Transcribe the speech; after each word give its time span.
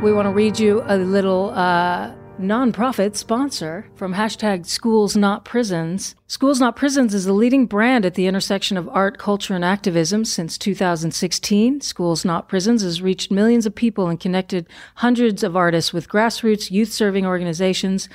We 0.00 0.12
want 0.12 0.26
to 0.26 0.30
read 0.30 0.60
you 0.60 0.84
a 0.86 0.96
little 0.96 1.50
uh, 1.50 2.14
nonprofit 2.40 3.16
sponsor 3.16 3.90
from 3.96 4.14
hashtag 4.14 4.64
Schools 4.64 5.16
Not 5.16 5.44
Prisons. 5.44 6.14
Schools 6.28 6.60
Not 6.60 6.76
Prisons 6.76 7.14
is 7.14 7.24
the 7.24 7.32
leading 7.32 7.66
brand 7.66 8.06
at 8.06 8.14
the 8.14 8.28
intersection 8.28 8.76
of 8.76 8.88
art, 8.90 9.18
culture, 9.18 9.56
and 9.56 9.64
activism 9.64 10.24
since 10.24 10.56
2016. 10.56 11.80
Schools 11.80 12.24
Not 12.24 12.48
Prisons 12.48 12.82
has 12.82 13.02
reached 13.02 13.32
millions 13.32 13.66
of 13.66 13.74
people 13.74 14.06
and 14.06 14.20
connected 14.20 14.68
hundreds 14.94 15.42
of 15.42 15.56
artists 15.56 15.92
with 15.92 16.08
grassroots 16.08 16.70
youth 16.70 16.92
serving 16.92 17.26
organizations 17.26 18.08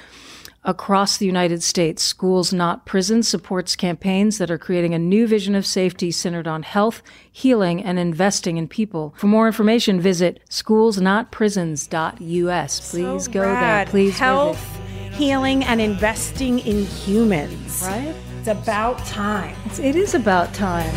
across 0.66 1.17
the 1.17 1.26
United 1.26 1.62
States. 1.63 2.03
Schools 2.03 2.53
Not 2.53 2.85
Prisons 2.85 3.27
supports 3.27 3.76
campaigns 3.76 4.38
that 4.38 4.49
are 4.52 4.58
creating 4.58 4.94
a 4.94 4.99
new 4.99 5.27
vision 5.27 5.55
of 5.55 5.66
safety 5.66 6.12
centered 6.12 6.48
on 6.48 6.63
health, 6.63 7.02
healing, 7.31 7.84
and 7.84 7.99
investing 7.99 8.58
in 8.58 8.67
people. 8.67 9.13
For 9.17 9.27
more 9.27 9.48
information, 9.48 9.99
visit 9.99 10.39
schoolsnotprisons.us. 10.49 12.91
Please 12.91 13.26
So 13.26 13.31
go 13.31 13.41
there. 13.41 13.86
Please 13.86 14.17
health, 14.17 14.58
visit. 14.59 15.13
healing, 15.16 15.63
and 15.63 15.81
investing 15.81 16.59
in 16.59 16.86
humans. 16.86 17.84
Right? 17.86 18.16
It's 18.39 18.48
about 18.48 18.98
time. 19.05 19.55
It's, 19.66 19.80
it 19.80 19.95
is 19.95 20.16
about 20.16 20.53
time. 20.53 20.94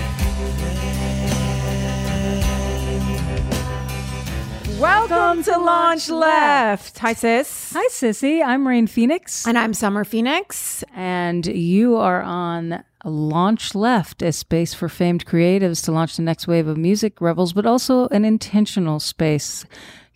Welcome 4.80 5.42
to 5.44 5.56
Launch 5.56 6.10
Left. 6.10 6.98
Hi, 6.98 7.14
sis. 7.14 7.72
Hi, 7.72 7.88
Sissy. 7.90 8.44
I'm 8.44 8.68
Rain 8.68 8.86
Phoenix. 8.86 9.46
And 9.46 9.56
I'm 9.56 9.72
Summer 9.72 10.04
Phoenix. 10.04 10.84
And 10.94 11.46
you 11.46 11.96
are 11.96 12.20
on 12.20 12.84
Launch 13.02 13.74
Left, 13.74 14.20
a 14.20 14.32
space 14.32 14.74
for 14.74 14.90
famed 14.90 15.24
creatives 15.24 15.82
to 15.86 15.92
launch 15.92 16.16
the 16.16 16.22
next 16.22 16.46
wave 16.46 16.68
of 16.68 16.76
music 16.76 17.22
revels, 17.22 17.54
but 17.54 17.64
also 17.64 18.08
an 18.08 18.26
intentional 18.26 19.00
space 19.00 19.64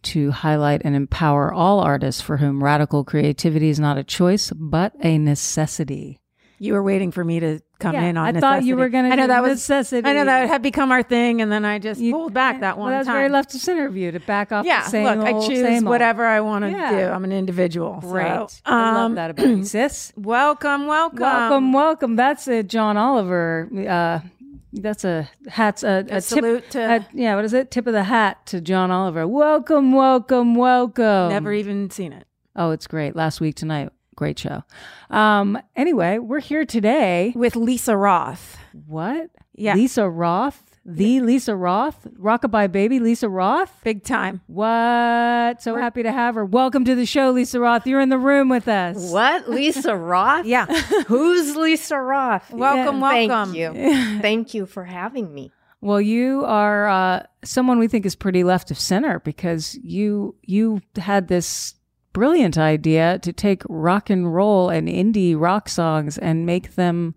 to 0.02 0.30
highlight 0.30 0.82
and 0.84 0.94
empower 0.94 1.50
all 1.50 1.80
artists 1.80 2.20
for 2.20 2.36
whom 2.36 2.62
radical 2.62 3.02
creativity 3.02 3.70
is 3.70 3.80
not 3.80 3.96
a 3.96 4.04
choice, 4.04 4.52
but 4.54 4.92
a 5.02 5.16
necessity. 5.16 6.20
You 6.58 6.74
were 6.74 6.82
waiting 6.82 7.12
for 7.12 7.24
me 7.24 7.40
to 7.40 7.60
come 7.80 7.94
Yeah, 7.94 8.02
in 8.04 8.16
on 8.16 8.36
I 8.36 8.38
thought 8.38 8.62
you 8.64 8.76
were 8.76 8.88
gonna 8.88 9.08
I 9.08 9.14
know 9.16 9.24
do 9.24 9.28
that 9.28 9.42
was 9.42 9.52
necessity. 9.52 10.08
I 10.08 10.12
know 10.12 10.24
that 10.26 10.48
had 10.48 10.62
become 10.62 10.92
our 10.92 11.02
thing, 11.02 11.40
and 11.42 11.50
then 11.50 11.64
I 11.64 11.78
just 11.78 12.00
You- 12.00 12.12
pulled 12.12 12.32
back 12.34 12.60
that 12.60 12.78
one 12.78 12.90
well, 12.90 12.98
that's 12.98 13.06
time. 13.08 13.16
very 13.16 13.28
left 13.28 13.54
of 13.54 13.60
center 13.60 13.86
of 13.86 13.96
you 13.96 14.12
to 14.12 14.20
back 14.20 14.52
off. 14.52 14.64
yeah, 14.64 14.84
the 14.84 14.90
same 14.90 15.04
look, 15.18 15.26
I 15.26 15.32
old, 15.32 15.48
choose 15.50 15.60
same 15.66 15.84
whatever 15.84 16.24
I 16.24 16.40
want 16.40 16.64
to 16.66 16.70
Yeah. 16.70 16.90
do. 16.92 16.98
I'm 17.12 17.24
an 17.24 17.32
individual. 17.32 17.98
Great. 18.00 18.26
So, 18.26 18.48
I 18.66 18.92
love 18.92 18.96
um, 19.06 19.14
that 19.16 19.30
about 19.30 19.48
you, 19.48 19.64
sis. 19.64 20.12
Welcome, 20.16 20.86
welcome, 20.86 21.20
Welcome, 21.20 21.72
welcome. 21.72 22.16
That's 22.16 22.46
a 22.46 22.62
John 22.62 22.96
Oliver. 22.96 23.68
Uh, 23.88 24.20
that's 24.72 25.04
a 25.04 25.28
hat's 25.48 25.82
a, 25.82 25.98
a, 25.98 26.04
tip, 26.04 26.22
salute 26.22 26.70
to- 26.70 26.80
a- 26.96 27.06
yeah. 27.12 27.34
What 27.34 27.44
is 27.44 27.52
it? 27.54 27.70
Tip 27.72 27.86
of 27.88 27.92
the 27.92 28.04
hat 28.04 28.46
to 28.46 28.60
John 28.60 28.90
Oliver. 28.92 29.26
Welcome, 29.26 29.92
welcome, 29.92 30.54
welcome. 30.54 31.28
Never 31.30 31.52
even 31.52 31.90
seen 31.90 32.12
it. 32.12 32.24
Oh, 32.54 32.70
it's 32.70 32.86
great. 32.86 33.16
Last 33.16 33.40
week 33.40 33.54
tonight, 33.56 33.90
great 34.20 34.38
show. 34.38 34.62
Um. 35.08 35.58
Anyway, 35.74 36.18
we're 36.18 36.40
here 36.40 36.66
today. 36.66 37.32
With 37.34 37.56
Lisa 37.56 37.96
Roth. 37.96 38.58
What? 38.86 39.30
Yeah. 39.54 39.74
Lisa 39.74 40.08
Roth. 40.08 40.62
The 40.84 41.20
Lisa 41.20 41.54
Roth, 41.54 42.06
Rockabye 42.18 42.72
Baby, 42.72 43.00
Lisa 43.00 43.28
Roth. 43.28 43.72
Big 43.84 44.02
time. 44.02 44.40
What? 44.46 45.62
So 45.62 45.76
happy 45.76 46.02
to 46.02 46.12
have 46.12 46.34
her. 46.34 46.44
Welcome 46.44 46.84
to 46.86 46.94
the 46.94 47.06
show, 47.06 47.30
Lisa 47.30 47.60
Roth. 47.60 47.86
You're 47.86 48.00
in 48.00 48.08
the 48.08 48.18
room 48.18 48.48
with 48.48 48.66
us. 48.66 49.10
What? 49.10 49.48
Lisa 49.48 49.96
Roth? 49.96 50.44
Yeah. 50.44 50.66
Who's 51.06 51.56
Lisa 51.56 51.98
Roth? 51.98 52.50
Welcome, 52.50 53.00
welcome. 53.00 53.52
Thank 53.52 53.56
you. 53.56 53.72
Thank 54.20 54.54
you 54.54 54.66
for 54.66 54.84
having 54.84 55.32
me. 55.32 55.50
Well, 55.80 56.00
you 56.00 56.44
are 56.44 56.88
uh, 56.88 57.22
someone 57.42 57.78
we 57.78 57.88
think 57.88 58.04
is 58.04 58.14
pretty 58.14 58.44
left 58.44 58.70
of 58.70 58.78
center 58.78 59.20
because 59.20 59.78
you 59.82 60.34
you 60.42 60.82
had 60.96 61.28
this 61.28 61.74
brilliant 62.12 62.58
idea 62.58 63.18
to 63.20 63.32
take 63.32 63.62
rock 63.68 64.10
and 64.10 64.34
roll 64.34 64.68
and 64.70 64.88
indie 64.88 65.38
rock 65.38 65.68
songs 65.68 66.18
and 66.18 66.44
make 66.46 66.74
them 66.74 67.14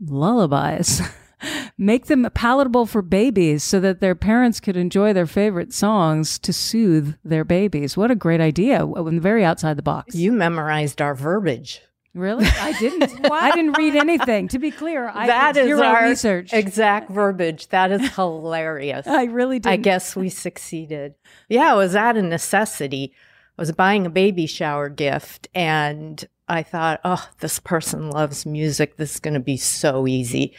lullabies. 0.00 1.00
make 1.78 2.06
them 2.06 2.28
palatable 2.34 2.86
for 2.86 3.02
babies 3.02 3.64
so 3.64 3.80
that 3.80 4.00
their 4.00 4.14
parents 4.14 4.60
could 4.60 4.76
enjoy 4.76 5.12
their 5.12 5.26
favorite 5.26 5.72
songs 5.72 6.38
to 6.38 6.52
soothe 6.52 7.14
their 7.24 7.44
babies. 7.44 7.96
What 7.96 8.10
a 8.10 8.14
great 8.14 8.40
idea. 8.40 8.86
Very 8.86 9.44
outside 9.44 9.76
the 9.76 9.82
box. 9.82 10.14
You 10.14 10.32
memorized 10.32 11.00
our 11.02 11.14
verbiage. 11.14 11.80
really? 12.14 12.46
I 12.46 12.72
didn't. 12.78 13.24
I 13.32 13.50
didn't 13.52 13.72
read 13.78 13.96
anything. 13.96 14.48
To 14.48 14.58
be 14.58 14.70
clear, 14.70 15.08
I 15.08 15.26
That 15.26 15.54
did 15.54 15.68
is 15.68 15.80
our 15.80 16.04
research. 16.08 16.52
exact 16.52 17.10
verbiage. 17.20 17.68
That 17.68 17.90
is 17.90 18.14
hilarious. 18.14 19.06
I 19.06 19.24
really 19.24 19.58
did. 19.58 19.70
I 19.70 19.76
guess 19.76 20.14
we 20.14 20.28
succeeded. 20.28 21.14
Yeah, 21.48 21.72
it 21.72 21.76
was 21.76 21.96
out 21.96 22.16
of 22.16 22.24
necessity. 22.24 23.14
I 23.58 23.62
was 23.62 23.72
buying 23.72 24.06
a 24.06 24.10
baby 24.10 24.46
shower 24.46 24.88
gift 24.88 25.48
and 25.54 26.24
I 26.48 26.62
thought, 26.62 27.00
oh, 27.04 27.28
this 27.40 27.58
person 27.58 28.10
loves 28.10 28.46
music. 28.46 28.96
This 28.96 29.14
is 29.14 29.20
going 29.20 29.34
to 29.34 29.40
be 29.40 29.56
so 29.56 30.06
easy. 30.06 30.54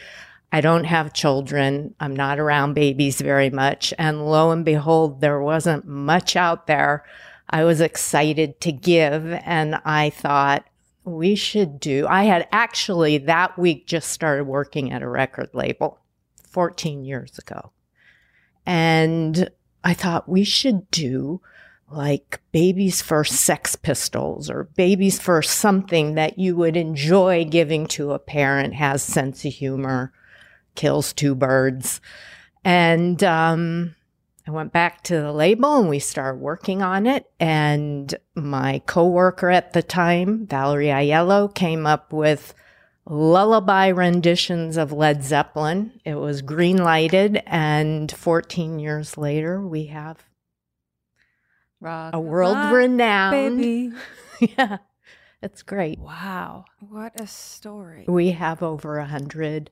I 0.52 0.60
don't 0.60 0.84
have 0.84 1.12
children. 1.12 1.94
I'm 1.98 2.14
not 2.14 2.38
around 2.38 2.74
babies 2.74 3.20
very 3.20 3.50
much. 3.50 3.92
And 3.98 4.26
lo 4.26 4.52
and 4.52 4.64
behold, 4.64 5.20
there 5.20 5.40
wasn't 5.40 5.86
much 5.86 6.36
out 6.36 6.68
there. 6.68 7.04
I 7.50 7.64
was 7.64 7.80
excited 7.80 8.60
to 8.60 8.72
give 8.72 9.26
and 9.26 9.76
I 9.84 10.10
thought, 10.10 10.64
we 11.04 11.34
should 11.34 11.80
do. 11.80 12.06
I 12.08 12.24
had 12.24 12.48
actually 12.50 13.18
that 13.18 13.58
week 13.58 13.86
just 13.86 14.10
started 14.10 14.44
working 14.44 14.90
at 14.90 15.02
a 15.02 15.08
record 15.08 15.50
label 15.52 16.00
14 16.48 17.04
years 17.04 17.38
ago. 17.38 17.72
And 18.64 19.50
I 19.82 19.92
thought 19.92 20.28
we 20.28 20.44
should 20.44 20.90
do 20.90 21.42
like 21.94 22.40
baby's 22.52 23.00
first 23.02 23.34
sex 23.34 23.76
pistols 23.76 24.50
or 24.50 24.64
baby's 24.76 25.20
first 25.20 25.58
something 25.58 26.14
that 26.14 26.38
you 26.38 26.56
would 26.56 26.76
enjoy 26.76 27.44
giving 27.44 27.86
to 27.86 28.12
a 28.12 28.18
parent, 28.18 28.74
has 28.74 29.02
sense 29.02 29.44
of 29.44 29.52
humor, 29.52 30.12
kills 30.74 31.12
two 31.12 31.34
birds. 31.34 32.00
And 32.64 33.22
um, 33.22 33.94
I 34.46 34.50
went 34.50 34.72
back 34.72 35.02
to 35.04 35.20
the 35.20 35.32
label 35.32 35.78
and 35.78 35.88
we 35.88 35.98
started 35.98 36.40
working 36.40 36.82
on 36.82 37.06
it. 37.06 37.30
And 37.40 38.14
my 38.34 38.82
coworker 38.86 39.50
at 39.50 39.72
the 39.72 39.82
time, 39.82 40.46
Valerie 40.46 40.86
Aiello, 40.86 41.54
came 41.54 41.86
up 41.86 42.12
with 42.12 42.54
lullaby 43.06 43.88
renditions 43.88 44.76
of 44.76 44.92
Led 44.92 45.22
Zeppelin. 45.22 46.00
It 46.04 46.14
was 46.14 46.42
green 46.42 46.78
lighted, 46.78 47.42
and 47.46 48.10
14 48.10 48.78
years 48.78 49.18
later, 49.18 49.60
we 49.60 49.86
have 49.86 50.24
Rock 51.84 52.14
a 52.14 52.20
world 52.20 52.56
rock, 52.56 52.72
renowned. 52.72 53.58
baby. 53.58 53.92
yeah, 54.56 54.78
that's 55.42 55.62
great. 55.62 55.98
Wow. 55.98 56.64
What 56.80 57.20
a 57.20 57.26
story. 57.26 58.06
We 58.08 58.30
have 58.30 58.62
over 58.62 58.96
a 58.96 59.04
hundred, 59.04 59.70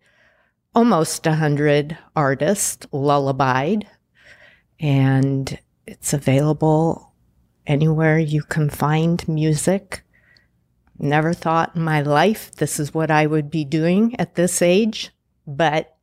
almost 0.74 1.26
a 1.26 1.36
hundred 1.36 1.96
artists 2.14 2.86
lullabied, 2.92 3.88
and 4.78 5.58
it's 5.86 6.12
available 6.12 7.14
anywhere 7.66 8.18
you 8.18 8.42
can 8.42 8.68
find 8.68 9.26
music. 9.26 10.04
Never 10.98 11.32
thought 11.32 11.74
in 11.74 11.82
my 11.82 12.02
life 12.02 12.54
this 12.56 12.78
is 12.78 12.92
what 12.92 13.10
I 13.10 13.26
would 13.26 13.50
be 13.50 13.64
doing 13.64 14.14
at 14.20 14.34
this 14.34 14.60
age, 14.60 15.12
but 15.46 15.96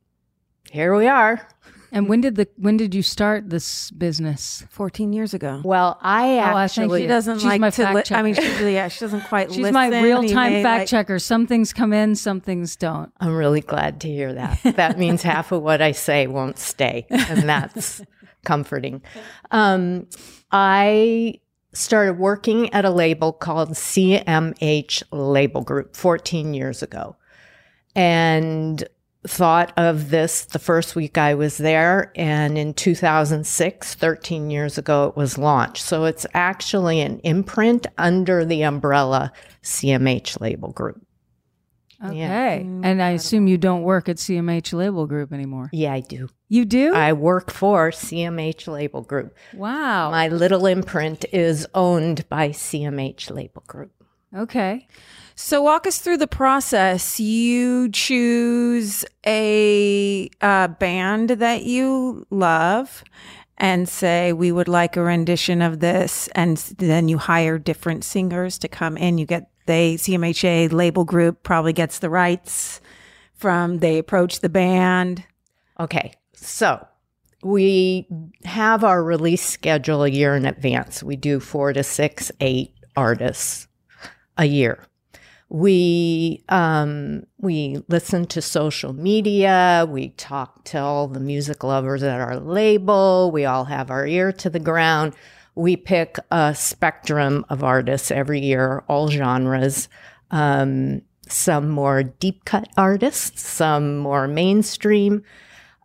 here 0.72 0.92
we 0.96 1.06
are. 1.06 1.46
And 1.92 2.08
when 2.08 2.20
did 2.20 2.36
the 2.36 2.46
when 2.56 2.76
did 2.76 2.94
you 2.94 3.02
start 3.02 3.50
this 3.50 3.90
business? 3.90 4.64
14 4.70 5.12
years 5.12 5.34
ago. 5.34 5.60
Well, 5.64 5.98
I 6.00 6.38
Oh, 6.38 6.40
I 6.40 6.68
think 6.68 6.84
actually 6.84 7.00
She 7.02 7.06
doesn't 7.08 7.38
She's 7.38 7.44
like 7.46 7.60
my 7.60 7.70
to. 7.70 7.82
fact 7.82 8.10
Li- 8.10 8.16
I 8.16 8.22
mean, 8.22 8.34
she, 8.34 8.42
yeah, 8.72 8.88
she 8.88 9.00
doesn't 9.00 9.22
quite. 9.22 9.48
She's 9.50 9.58
listen. 9.58 9.74
my 9.74 10.00
real 10.00 10.22
time 10.28 10.62
fact 10.62 10.80
like- 10.82 10.88
checker. 10.88 11.18
Some 11.18 11.46
things 11.46 11.72
come 11.72 11.92
in, 11.92 12.14
some 12.14 12.40
things 12.40 12.76
don't. 12.76 13.12
I'm 13.20 13.34
really 13.34 13.60
glad 13.60 14.00
to 14.02 14.08
hear 14.08 14.32
that. 14.34 14.60
That 14.76 14.98
means 14.98 15.22
half 15.22 15.50
of 15.52 15.62
what 15.62 15.82
I 15.82 15.92
say 15.92 16.26
won't 16.26 16.58
stay, 16.58 17.06
and 17.10 17.48
that's 17.48 18.00
comforting. 18.44 19.02
Um, 19.50 20.06
I 20.52 21.40
started 21.72 22.18
working 22.18 22.72
at 22.72 22.84
a 22.84 22.90
label 22.90 23.32
called 23.32 23.70
CMH 23.70 25.02
Label 25.12 25.62
Group 25.62 25.94
14 25.96 26.54
years 26.54 26.82
ago, 26.82 27.16
and 27.94 28.82
thought 29.26 29.72
of 29.76 30.10
this 30.10 30.46
the 30.46 30.58
first 30.58 30.96
week 30.96 31.18
I 31.18 31.34
was 31.34 31.58
there. 31.58 32.12
And 32.16 32.56
in 32.56 32.74
2006, 32.74 33.94
13 33.94 34.50
years 34.50 34.78
ago, 34.78 35.08
it 35.08 35.16
was 35.16 35.36
launched. 35.36 35.84
So 35.84 36.04
it's 36.04 36.26
actually 36.34 37.00
an 37.00 37.20
imprint 37.20 37.86
under 37.98 38.44
the 38.44 38.62
umbrella 38.62 39.32
CMH 39.62 40.40
Label 40.40 40.72
Group. 40.72 41.06
Okay. 42.02 42.62
Mm-hmm. 42.64 42.84
And 42.84 43.02
I 43.02 43.10
assume 43.10 43.46
you 43.46 43.58
don't 43.58 43.82
work 43.82 44.08
at 44.08 44.16
CMH 44.16 44.72
Label 44.72 45.06
Group 45.06 45.34
anymore. 45.34 45.68
Yeah, 45.72 45.92
I 45.92 46.00
do. 46.00 46.30
You 46.48 46.64
do? 46.64 46.94
I 46.94 47.12
work 47.12 47.50
for 47.50 47.90
CMH 47.90 48.68
Label 48.68 49.02
Group. 49.02 49.36
wow. 49.52 50.10
My 50.10 50.28
little 50.28 50.66
imprint 50.66 51.26
is 51.30 51.66
owned 51.74 52.26
by 52.30 52.50
CMH 52.50 53.30
Label 53.30 53.62
Group. 53.66 53.92
okay. 54.34 54.86
So 55.42 55.62
walk 55.62 55.86
us 55.86 55.98
through 55.98 56.18
the 56.18 56.26
process. 56.26 57.18
You 57.18 57.88
choose 57.88 59.06
a 59.26 60.28
uh, 60.42 60.68
band 60.68 61.30
that 61.30 61.64
you 61.64 62.26
love, 62.30 63.02
and 63.56 63.88
say, 63.88 64.34
we 64.34 64.52
would 64.52 64.68
like 64.68 64.96
a 64.96 65.02
rendition 65.02 65.62
of 65.62 65.80
this. 65.80 66.28
And 66.34 66.58
then 66.78 67.08
you 67.08 67.16
hire 67.16 67.58
different 67.58 68.04
singers 68.04 68.58
to 68.58 68.68
come 68.68 68.98
in. 68.98 69.16
You 69.16 69.24
get 69.24 69.50
the 69.66 69.96
CMHA 69.96 70.72
label 70.72 71.04
group 71.04 71.42
probably 71.42 71.72
gets 71.72 71.98
the 71.98 72.10
rights 72.10 72.80
from, 73.34 73.78
they 73.78 73.98
approach 73.98 74.40
the 74.40 74.50
band. 74.50 75.24
Okay. 75.80 76.12
So 76.34 76.86
we 77.42 78.06
have 78.44 78.84
our 78.84 79.02
release 79.02 79.42
schedule 79.42 80.04
a 80.04 80.10
year 80.10 80.36
in 80.36 80.44
advance. 80.44 81.02
We 81.02 81.16
do 81.16 81.40
four 81.40 81.72
to 81.72 81.82
six, 81.82 82.30
eight 82.40 82.74
artists 82.94 83.68
a 84.36 84.44
year. 84.44 84.84
We 85.50 86.44
um, 86.48 87.24
we 87.38 87.82
listen 87.88 88.26
to 88.26 88.40
social 88.40 88.92
media. 88.92 89.84
We 89.88 90.10
talk 90.10 90.62
to 90.66 90.78
all 90.78 91.08
the 91.08 91.18
music 91.18 91.64
lovers 91.64 92.04
at 92.04 92.20
our 92.20 92.38
label. 92.38 93.32
We 93.32 93.44
all 93.44 93.64
have 93.64 93.90
our 93.90 94.06
ear 94.06 94.30
to 94.32 94.48
the 94.48 94.60
ground. 94.60 95.14
We 95.56 95.76
pick 95.76 96.18
a 96.30 96.54
spectrum 96.54 97.44
of 97.48 97.64
artists 97.64 98.12
every 98.12 98.38
year, 98.38 98.84
all 98.86 99.08
genres. 99.08 99.88
Um, 100.30 101.02
some 101.28 101.68
more 101.68 102.04
deep 102.04 102.44
cut 102.44 102.68
artists, 102.76 103.42
some 103.42 103.98
more 103.98 104.28
mainstream, 104.28 105.24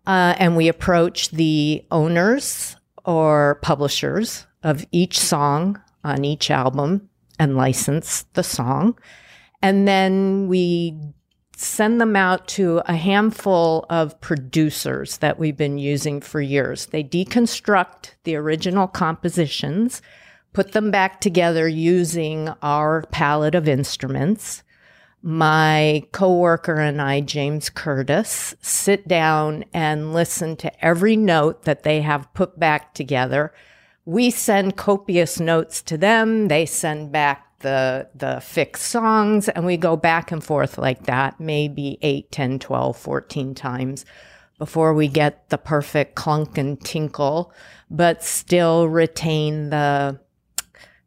uh, 0.05 0.35
and 0.37 0.55
we 0.55 0.67
approach 0.67 1.31
the 1.31 1.83
owners 1.89 2.75
or 3.03 3.59
publishers 3.63 4.45
of 4.63 4.85
each 4.91 5.19
song 5.19 5.81
on 6.03 6.23
each 6.23 6.51
album 6.51 7.09
and 7.39 7.57
license 7.57 8.25
the 8.33 8.43
song. 8.43 8.95
And 9.65 9.87
then 9.87 10.47
we 10.47 10.95
send 11.57 11.99
them 11.99 12.15
out 12.15 12.47
to 12.49 12.83
a 12.85 12.95
handful 12.95 13.87
of 13.89 14.21
producers 14.21 15.17
that 15.17 15.39
we've 15.39 15.57
been 15.57 15.79
using 15.79 16.21
for 16.21 16.39
years. 16.39 16.85
They 16.85 17.03
deconstruct 17.03 18.11
the 18.25 18.35
original 18.35 18.87
compositions, 18.87 20.03
put 20.53 20.73
them 20.73 20.91
back 20.91 21.19
together 21.19 21.67
using 21.67 22.49
our 22.61 23.05
palette 23.09 23.55
of 23.55 23.67
instruments. 23.67 24.61
My 25.23 26.03
coworker 26.11 26.75
and 26.75 27.01
I, 27.01 27.21
James 27.21 27.71
Curtis, 27.71 28.53
sit 28.61 29.07
down 29.07 29.65
and 29.73 30.13
listen 30.13 30.57
to 30.57 30.85
every 30.85 31.17
note 31.17 31.63
that 31.63 31.81
they 31.81 32.01
have 32.01 32.31
put 32.35 32.59
back 32.59 32.93
together. 32.93 33.51
We 34.05 34.29
send 34.29 34.77
copious 34.77 35.39
notes 35.39 35.81
to 35.81 35.97
them. 35.97 36.49
They 36.49 36.67
send 36.67 37.11
back 37.11 37.44
the 37.65 38.07
the 38.13 38.39
fixed 38.39 38.85
songs 38.85 39.49
and 39.49 39.65
we 39.65 39.75
go 39.75 39.97
back 39.97 40.31
and 40.31 40.43
forth 40.43 40.77
like 40.77 41.03
that 41.05 41.39
maybe 41.39 41.97
8 42.03 42.31
10 42.31 42.59
12 42.59 42.95
14 42.95 43.55
times 43.55 44.05
before 44.59 44.93
we 44.93 45.07
get 45.07 45.49
the 45.49 45.57
perfect 45.57 46.13
clunk 46.15 46.57
and 46.59 46.79
tinkle 46.79 47.51
but 47.89 48.23
still 48.23 48.87
retain 48.87 49.71
the 49.71 50.19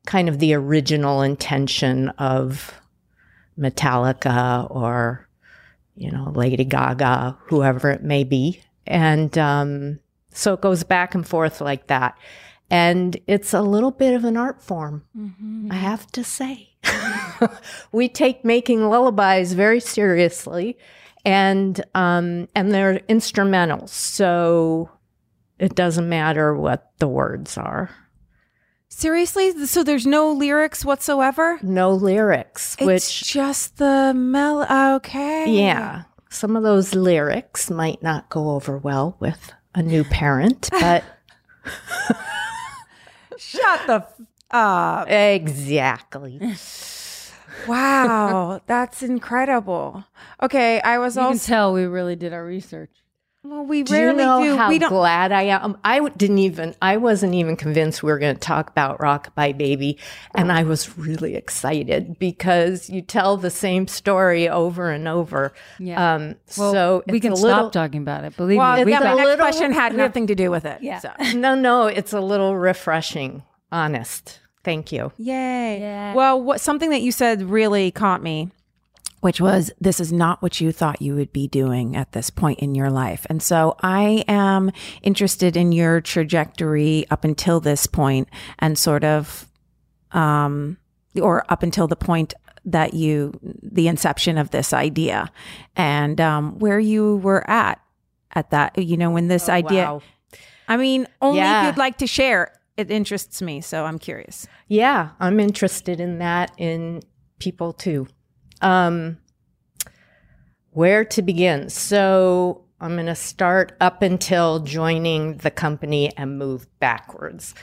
kind 0.04 0.28
of 0.28 0.38
the 0.38 0.54
original 0.54 1.22
intention 1.22 2.08
of 2.18 2.74
Metallica 3.58 4.66
or 4.70 5.28
you 5.94 6.10
know 6.10 6.32
Lady 6.34 6.64
Gaga 6.64 7.36
whoever 7.46 7.90
it 7.90 8.02
may 8.02 8.24
be. 8.24 8.62
And 8.86 9.36
um, 9.36 10.00
so 10.30 10.54
it 10.54 10.62
goes 10.62 10.82
back 10.82 11.14
and 11.14 11.26
forth 11.28 11.60
like 11.60 11.88
that 11.88 12.16
and 12.70 13.16
it's 13.26 13.54
a 13.54 13.62
little 13.62 13.90
bit 13.90 14.14
of 14.14 14.24
an 14.24 14.36
art 14.36 14.62
form, 14.62 15.04
mm-hmm. 15.16 15.68
I 15.70 15.76
have 15.76 16.06
to 16.12 16.24
say. 16.24 16.70
we 17.92 18.08
take 18.08 18.44
making 18.44 18.88
lullabies 18.88 19.54
very 19.54 19.80
seriously, 19.80 20.76
and 21.24 21.82
um, 21.94 22.48
and 22.54 22.72
they're 22.72 23.00
instrumentals, 23.08 23.88
so 23.90 24.90
it 25.58 25.74
doesn't 25.74 26.08
matter 26.08 26.54
what 26.54 26.92
the 26.98 27.08
words 27.08 27.56
are. 27.56 27.90
Seriously, 28.88 29.66
so 29.66 29.82
there's 29.82 30.06
no 30.06 30.32
lyrics 30.32 30.84
whatsoever. 30.84 31.58
No 31.62 31.92
lyrics, 31.92 32.76
it's 32.78 32.86
which 32.86 33.22
just 33.32 33.78
the 33.78 34.12
mel. 34.14 34.96
Okay, 34.96 35.50
yeah. 35.50 36.04
Some 36.30 36.56
of 36.56 36.62
those 36.62 36.94
lyrics 36.94 37.70
might 37.70 38.02
not 38.02 38.28
go 38.28 38.50
over 38.50 38.76
well 38.76 39.16
with 39.20 39.52
a 39.74 39.82
new 39.82 40.04
parent, 40.04 40.68
but. 40.70 41.04
Shut 43.48 43.86
the 43.86 43.94
f- 43.94 44.20
up. 44.50 45.08
Exactly. 45.10 46.38
wow, 47.66 48.60
that's 48.66 49.02
incredible. 49.02 50.04
Okay, 50.42 50.80
I 50.82 50.98
was 50.98 51.16
You 51.16 51.22
also 51.22 51.38
can 51.38 51.46
tell 51.46 51.72
we 51.72 51.84
really 51.84 52.16
did 52.16 52.32
our 52.32 52.44
research. 52.44 52.90
Well, 53.44 53.64
we 53.64 53.82
Do 53.84 53.94
you 53.94 54.00
rarely 54.00 54.24
know 54.24 54.42
do. 54.42 54.56
how 54.56 54.68
we 54.68 54.78
don't. 54.78 54.88
glad 54.90 55.30
I 55.32 55.42
am? 55.42 55.78
I 55.84 56.06
didn't 56.10 56.38
even. 56.38 56.74
I 56.82 56.96
wasn't 56.96 57.34
even 57.34 57.56
convinced 57.56 58.02
we 58.02 58.10
were 58.10 58.18
going 58.18 58.34
to 58.34 58.40
talk 58.40 58.68
about 58.68 58.98
Rockabye 58.98 59.56
Baby, 59.56 59.96
and 60.34 60.50
I 60.52 60.64
was 60.64 60.98
really 60.98 61.34
excited 61.36 62.18
because 62.18 62.90
you 62.90 63.00
tell 63.00 63.36
the 63.36 63.50
same 63.50 63.86
story 63.86 64.48
over 64.48 64.90
and 64.90 65.06
over. 65.06 65.52
Yeah. 65.78 66.14
Um, 66.14 66.34
Well, 66.56 66.72
so 66.72 67.02
we 67.06 67.20
can 67.20 67.32
a 67.32 67.36
stop 67.36 67.72
talking 67.72 68.02
about 68.02 68.24
it. 68.24 68.36
Believe 68.36 68.58
well, 68.58 68.76
me, 68.76 68.84
we 68.84 68.90
yeah, 68.92 68.98
my 68.98 69.04
got, 69.04 69.16
next 69.16 69.26
little- 69.28 69.44
question 69.44 69.72
had 69.72 69.94
nothing 69.96 70.26
to 70.26 70.34
do 70.34 70.50
with 70.50 70.64
it. 70.64 70.82
Yeah. 70.82 70.98
So. 70.98 71.12
No, 71.38 71.54
no, 71.54 71.86
it's 71.86 72.12
a 72.12 72.20
little 72.20 72.56
refreshing. 72.56 73.44
Honest. 73.70 74.40
Thank 74.64 74.90
you. 74.92 75.12
Yay. 75.16 75.78
Yeah. 75.80 76.14
Well, 76.14 76.42
what 76.42 76.60
something 76.60 76.90
that 76.90 77.00
you 77.02 77.12
said 77.12 77.42
really 77.42 77.90
caught 77.92 78.22
me, 78.22 78.50
which 79.20 79.40
was 79.40 79.70
this 79.80 80.00
is 80.00 80.12
not 80.12 80.40
what 80.42 80.60
you 80.60 80.72
thought 80.72 81.02
you 81.02 81.14
would 81.14 81.32
be 81.32 81.48
doing 81.48 81.96
at 81.96 82.12
this 82.12 82.30
point 82.30 82.58
in 82.60 82.74
your 82.74 82.90
life. 82.90 83.26
And 83.28 83.42
so 83.42 83.76
I 83.82 84.24
am 84.28 84.70
interested 85.02 85.56
in 85.56 85.72
your 85.72 86.00
trajectory 86.00 87.06
up 87.10 87.24
until 87.24 87.60
this 87.60 87.86
point 87.86 88.28
and 88.58 88.78
sort 88.78 89.04
of 89.04 89.48
um 90.12 90.76
or 91.20 91.44
up 91.50 91.62
until 91.62 91.86
the 91.88 91.96
point 91.96 92.34
that 92.64 92.94
you 92.94 93.32
the 93.62 93.88
inception 93.88 94.38
of 94.38 94.50
this 94.50 94.72
idea 94.72 95.30
and 95.76 96.20
um 96.20 96.58
where 96.58 96.78
you 96.78 97.16
were 97.16 97.48
at 97.50 97.80
at 98.34 98.50
that 98.50 98.78
you 98.78 98.96
know 98.96 99.10
when 99.10 99.28
this 99.28 99.48
idea 99.48 99.84
Wow. 99.84 100.02
I 100.68 100.76
mean 100.76 101.06
only 101.22 101.38
Yeah. 101.38 101.62
if 101.62 101.66
you'd 101.66 101.78
like 101.78 101.98
to 101.98 102.06
share 102.06 102.52
it 102.76 102.90
interests 102.90 103.42
me 103.42 103.60
so 103.60 103.84
I'm 103.84 103.98
curious. 103.98 104.46
Yeah, 104.68 105.10
I'm 105.18 105.40
interested 105.40 105.98
in 105.98 106.18
that 106.18 106.52
in 106.58 107.02
people 107.40 107.72
too. 107.72 108.06
Um, 108.60 109.18
where 110.70 111.04
to 111.04 111.22
begin? 111.22 111.70
So 111.70 112.64
I'm 112.80 112.94
going 112.94 113.06
to 113.06 113.14
start 113.14 113.72
up 113.80 114.02
until 114.02 114.60
joining 114.60 115.38
the 115.38 115.50
company 115.50 116.16
and 116.16 116.38
move 116.38 116.66
backwards. 116.78 117.54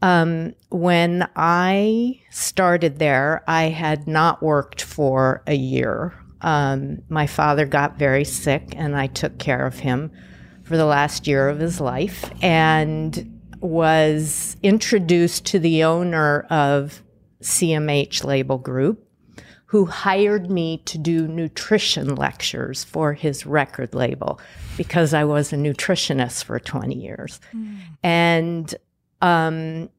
Um, 0.00 0.54
when 0.70 1.28
I 1.36 2.20
started 2.30 2.98
there, 2.98 3.42
I 3.46 3.64
had 3.64 4.06
not 4.06 4.42
worked 4.42 4.82
for 4.82 5.42
a 5.46 5.54
year. 5.54 6.14
Um, 6.40 7.02
my 7.08 7.26
father 7.26 7.66
got 7.66 7.98
very 7.98 8.24
sick, 8.24 8.74
and 8.76 8.96
I 8.96 9.08
took 9.08 9.38
care 9.38 9.66
of 9.66 9.80
him 9.80 10.12
for 10.62 10.76
the 10.76 10.84
last 10.84 11.26
year 11.26 11.48
of 11.48 11.58
his 11.58 11.80
life 11.80 12.30
and 12.42 13.40
was 13.60 14.56
introduced 14.62 15.46
to 15.46 15.58
the 15.58 15.82
owner 15.82 16.42
of 16.50 17.02
CMH 17.42 18.24
Label 18.24 18.58
Group, 18.58 19.07
who 19.68 19.84
hired 19.84 20.50
me 20.50 20.78
to 20.86 20.96
do 20.96 21.28
nutrition 21.28 22.14
lectures 22.14 22.84
for 22.84 23.12
his 23.12 23.44
record 23.44 23.94
label 23.94 24.40
because 24.78 25.12
I 25.12 25.24
was 25.24 25.52
a 25.52 25.56
nutritionist 25.56 26.44
for 26.44 26.58
20 26.58 26.94
years. 26.94 27.38
And 28.02 28.74
um, 29.20 29.90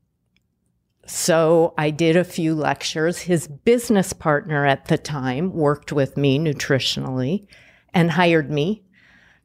so 1.06 1.76
I 1.78 1.92
did 1.92 2.18
a 2.18 2.24
few 2.24 2.56
lectures. 2.56 3.20
His 3.20 3.48
business 3.48 4.12
partner 4.12 4.66
at 4.66 4.86
the 4.86 4.98
time 4.98 5.54
worked 5.54 5.92
with 5.92 6.18
me 6.18 6.40
nutritionally 6.40 7.46
and 7.94 8.10
hired 8.10 8.50
me 8.50 8.84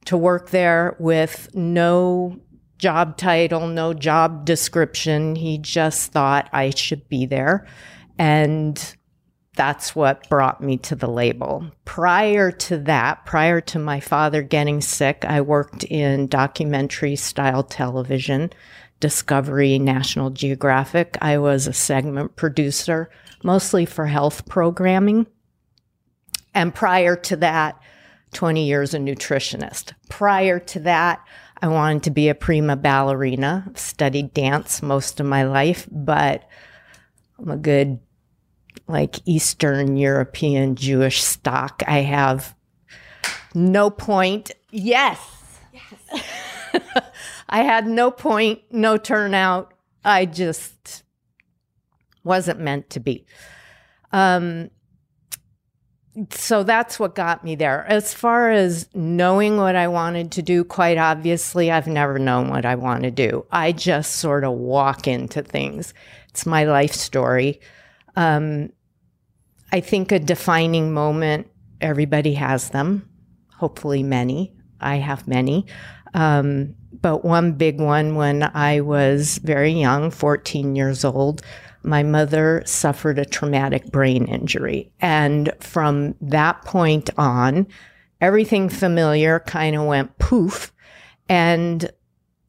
to 0.07 0.17
work 0.17 0.51
there 0.51 0.97
with 0.99 1.55
no 1.55 2.41
job 2.79 3.19
title, 3.19 3.67
no 3.67 3.93
job 3.93 4.47
description. 4.47 5.37
He 5.37 5.59
just 5.59 6.13
thought 6.13 6.49
I 6.51 6.71
should 6.71 7.11
be 7.11 7.27
there. 7.27 7.67
And 8.19 8.97
that's 9.57 9.95
what 9.95 10.29
brought 10.29 10.61
me 10.61 10.77
to 10.79 10.95
the 10.95 11.09
label. 11.09 11.67
Prior 11.85 12.51
to 12.51 12.79
that, 12.79 13.25
prior 13.25 13.61
to 13.63 13.79
my 13.79 14.01
father 14.01 14.43
getting 14.43 14.81
sick, 14.81 15.25
I 15.25 15.41
worked 15.41 15.85
in 15.85 16.27
documentary 16.27 17.17
style 17.17 17.63
television, 17.63 18.51
Discovery, 19.01 19.79
National 19.79 20.31
Geographic. 20.31 21.17
I 21.21 21.39
was 21.39 21.67
a 21.67 21.73
segment 21.73 22.37
producer, 22.37 23.11
mostly 23.43 23.87
for 23.87 24.07
health 24.07 24.47
programming. 24.47 25.27
And 26.55 26.75
prior 26.75 27.17
to 27.17 27.37
that, 27.37 27.81
20 28.33 28.67
years 28.67 28.95
a 28.95 28.99
nutritionist. 28.99 29.93
Prior 30.09 30.59
to 30.59 30.81
that, 30.81 31.25
I 31.63 31.69
wanted 31.69 32.03
to 32.05 32.11
be 32.11 32.29
a 32.29 32.35
prima 32.35 32.77
ballerina. 32.77 33.71
Studied 33.75 34.35
dance 34.35 34.83
most 34.83 35.21
of 35.21 35.27
my 35.27 35.45
life, 35.45 35.89
but 35.91 36.49
I'm 37.39 37.51
a 37.51 37.57
good 37.57 38.01
like 38.87 39.21
Eastern 39.25 39.97
European 39.97 40.77
Jewish 40.77 41.23
stock. 41.23 41.83
I 41.87 42.01
have 42.01 42.55
no 43.55 43.91
point. 43.91 44.51
Yes. 44.71 45.21
I 47.49 47.63
had 47.63 47.87
no 47.87 48.11
point, 48.11 48.63
no 48.71 48.97
turnout. 48.97 49.73
I 50.05 50.27
just 50.27 51.03
wasn't 52.25 52.61
meant 52.61 52.91
to 52.91 53.01
be. 53.01 53.27
Um, 54.13 54.71
so 56.31 56.63
that's 56.63 57.01
what 57.01 57.15
got 57.15 57.43
me 57.45 57.57
there. 57.57 57.85
As 57.87 58.15
far 58.15 58.51
as 58.51 58.89
knowing 58.95 59.57
what 59.57 59.75
I 59.75 59.89
wanted 59.89 60.31
to 60.33 60.43
do, 60.43 60.63
quite 60.63 60.97
obviously, 60.97 61.71
I've 61.71 61.89
never 61.89 62.19
known 62.19 62.49
what 62.49 62.65
I 62.65 62.77
want 62.77 63.03
to 63.03 63.11
do. 63.11 63.47
I 63.51 63.73
just 63.73 64.17
sort 64.17 64.45
of 64.45 64.53
walk 64.53 65.09
into 65.09 65.43
things. 65.43 65.93
It's 66.29 66.47
my 66.47 66.65
life 66.65 66.93
story. 66.93 67.61
Um, 68.17 68.71
I 69.73 69.81
think 69.81 70.13
a 70.13 70.19
defining 70.19 70.93
moment, 70.93 71.49
everybody 71.81 72.35
has 72.35 72.71
them, 72.71 73.09
hopefully, 73.57 74.03
many. 74.03 74.55
I 74.81 74.97
have 74.97 75.27
many. 75.27 75.67
Um, 76.15 76.77
but 77.01 77.25
one 77.25 77.53
big 77.53 77.81
one 77.81 78.15
when 78.15 78.45
I 78.55 78.81
was 78.81 79.39
very 79.39 79.73
young, 79.73 80.11
14 80.11 80.77
years 80.77 81.05
old, 81.05 81.43
my 81.83 82.03
mother 82.03 82.63
suffered 82.65 83.19
a 83.19 83.25
traumatic 83.25 83.91
brain 83.91 84.27
injury. 84.27 84.93
And 85.01 85.53
from 85.61 86.15
that 86.21 86.63
point 86.63 87.11
on, 87.19 87.67
everything 88.21 88.69
familiar 88.69 89.41
kind 89.41 89.77
of 89.77 89.85
went 89.85 90.17
poof. 90.19 90.73
And 91.29 91.91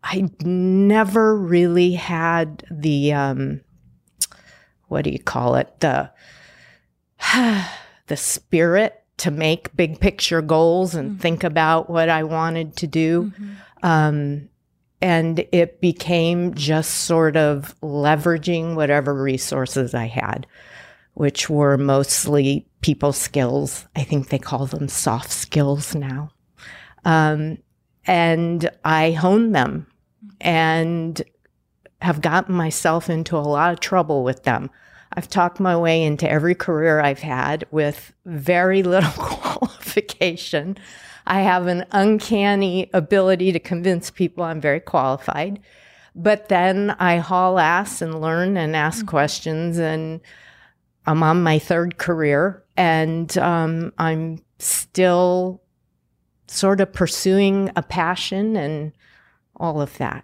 I 0.03 0.29
never 0.41 1.35
really 1.37 1.93
had 1.93 2.63
the, 2.71 3.13
um, 3.13 3.61
what 4.87 5.03
do 5.03 5.09
you 5.09 5.19
call 5.19 5.55
it? 5.55 5.79
The, 5.79 6.11
the 8.07 8.17
spirit 8.17 9.03
to 9.17 9.31
make 9.31 9.75
big 9.75 9.99
picture 9.99 10.41
goals 10.41 10.95
and 10.95 11.11
mm-hmm. 11.11 11.19
think 11.19 11.43
about 11.43 11.89
what 11.89 12.09
I 12.09 12.23
wanted 12.23 12.75
to 12.77 12.87
do. 12.87 13.31
Mm-hmm. 13.31 13.53
Um, 13.83 14.49
and 15.01 15.45
it 15.51 15.81
became 15.81 16.53
just 16.53 17.05
sort 17.05 17.37
of 17.37 17.75
leveraging 17.81 18.75
whatever 18.75 19.13
resources 19.13 19.93
I 19.93 20.05
had, 20.05 20.47
which 21.13 21.49
were 21.49 21.77
mostly 21.77 22.67
people 22.81 23.13
skills. 23.13 23.85
I 23.95 24.03
think 24.03 24.29
they 24.29 24.39
call 24.39 24.65
them 24.65 24.87
soft 24.87 25.31
skills 25.31 25.95
now. 25.95 26.31
Um, 27.03 27.59
and 28.05 28.69
I 28.83 29.11
honed 29.11 29.53
them 29.55 29.87
and 30.41 31.21
have 32.01 32.21
gotten 32.21 32.55
myself 32.55 33.09
into 33.09 33.37
a 33.37 33.39
lot 33.39 33.71
of 33.71 33.79
trouble 33.79 34.23
with 34.23 34.43
them. 34.43 34.69
I've 35.13 35.29
talked 35.29 35.59
my 35.59 35.77
way 35.77 36.03
into 36.03 36.29
every 36.29 36.55
career 36.55 36.99
I've 36.99 37.19
had 37.19 37.65
with 37.71 38.13
very 38.25 38.83
little 38.83 39.11
qualification. 39.17 40.77
I 41.25 41.41
have 41.41 41.67
an 41.67 41.85
uncanny 41.91 42.89
ability 42.93 43.51
to 43.53 43.59
convince 43.59 44.11
people 44.11 44.43
I'm 44.43 44.61
very 44.61 44.79
qualified. 44.79 45.59
But 46.15 46.47
then 46.47 46.91
I 46.91 47.17
haul 47.17 47.59
ass 47.59 48.01
and 48.01 48.21
learn 48.21 48.55
and 48.55 48.75
ask 48.75 48.99
mm-hmm. 48.99 49.07
questions, 49.07 49.77
and 49.77 50.21
I'm 51.05 51.23
on 51.23 51.43
my 51.43 51.59
third 51.59 51.97
career, 51.97 52.63
and 52.77 53.37
um, 53.37 53.91
I'm 53.97 54.39
still 54.59 55.61
sort 56.47 56.79
of 56.79 56.93
pursuing 56.93 57.69
a 57.75 57.83
passion 57.83 58.55
and 58.55 58.93
all 59.57 59.81
of 59.81 59.97
that. 59.97 60.23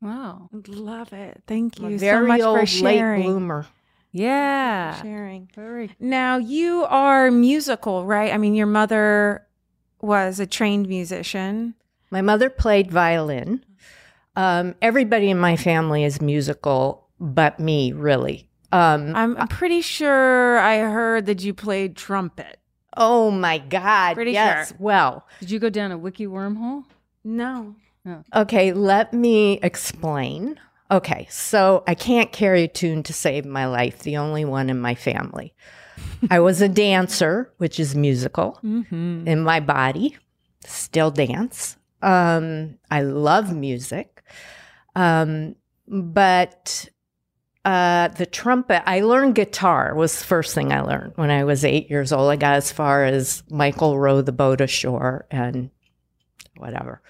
Wow, 0.00 0.48
love 0.66 1.12
it! 1.12 1.42
Thank 1.46 1.78
you 1.78 1.98
so 1.98 2.26
much 2.26 2.40
for 2.40 2.66
sharing. 2.66 3.22
Late 3.22 3.26
bloomer. 3.26 3.66
Yeah, 4.12 5.00
sharing. 5.02 5.48
Very. 5.54 5.90
Now 6.00 6.38
you 6.38 6.84
are 6.88 7.30
musical, 7.30 8.04
right? 8.04 8.32
I 8.32 8.38
mean, 8.38 8.54
your 8.54 8.66
mother 8.66 9.46
was 10.00 10.40
a 10.40 10.46
trained 10.46 10.88
musician. 10.88 11.74
My 12.10 12.22
mother 12.22 12.50
played 12.50 12.90
violin. 12.90 13.64
Um, 14.36 14.74
everybody 14.80 15.30
in 15.30 15.38
my 15.38 15.56
family 15.56 16.04
is 16.04 16.20
musical, 16.20 17.08
but 17.20 17.60
me, 17.60 17.92
really. 17.92 18.48
Um, 18.72 19.14
I'm 19.14 19.48
pretty 19.48 19.80
sure 19.82 20.58
I 20.58 20.78
heard 20.78 21.26
that 21.26 21.42
you 21.42 21.52
played 21.52 21.96
trumpet. 21.96 22.58
Oh 22.96 23.30
my 23.30 23.58
God. 23.58 24.14
Pretty 24.14 24.32
yes. 24.32 24.68
Sure. 24.68 24.76
Well, 24.80 25.26
did 25.40 25.50
you 25.50 25.58
go 25.58 25.70
down 25.70 25.92
a 25.92 25.98
wiki 25.98 26.26
wormhole? 26.26 26.84
No. 27.22 27.76
Oh. 28.06 28.22
Okay, 28.34 28.72
let 28.72 29.12
me 29.12 29.58
explain. 29.62 30.58
Okay, 30.90 31.26
so 31.30 31.84
I 31.86 31.94
can't 31.94 32.32
carry 32.32 32.64
a 32.64 32.68
tune 32.68 33.02
to 33.04 33.12
save 33.12 33.44
my 33.44 33.66
life, 33.66 34.00
the 34.00 34.16
only 34.16 34.44
one 34.44 34.70
in 34.70 34.80
my 34.80 34.94
family. 34.94 35.54
I 36.30 36.40
was 36.40 36.60
a 36.60 36.68
dancer, 36.68 37.52
which 37.58 37.78
is 37.78 37.94
musical 37.94 38.58
mm-hmm. 38.64 39.26
in 39.26 39.42
my 39.42 39.60
body, 39.60 40.16
still 40.64 41.10
dance. 41.10 41.76
Um, 42.02 42.78
I 42.90 43.02
love 43.02 43.54
music. 43.54 44.22
Um, 44.96 45.56
but 45.86 46.88
uh, 47.64 48.08
the 48.08 48.26
trumpet, 48.26 48.82
I 48.88 49.00
learned 49.00 49.34
guitar 49.34 49.94
was 49.94 50.18
the 50.18 50.24
first 50.24 50.54
thing 50.54 50.72
I 50.72 50.80
learned 50.80 51.12
when 51.16 51.30
I 51.30 51.44
was 51.44 51.64
eight 51.64 51.90
years 51.90 52.12
old. 52.12 52.30
I 52.30 52.36
got 52.36 52.54
as 52.54 52.72
far 52.72 53.04
as 53.04 53.42
Michael 53.50 53.98
row 53.98 54.22
the 54.22 54.32
boat 54.32 54.60
ashore 54.60 55.26
and 55.30 55.70
whatever. 56.56 57.02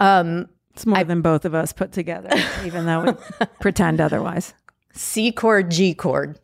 Um, 0.00 0.48
it's 0.70 0.86
more 0.86 0.98
I, 0.98 1.02
than 1.04 1.22
both 1.22 1.44
of 1.44 1.54
us 1.54 1.72
put 1.72 1.92
together, 1.92 2.30
even 2.64 2.86
though 2.86 3.02
we 3.40 3.46
pretend 3.60 4.00
otherwise. 4.00 4.54
C 4.92 5.32
chord, 5.32 5.70
G 5.70 5.94
chord 5.94 6.38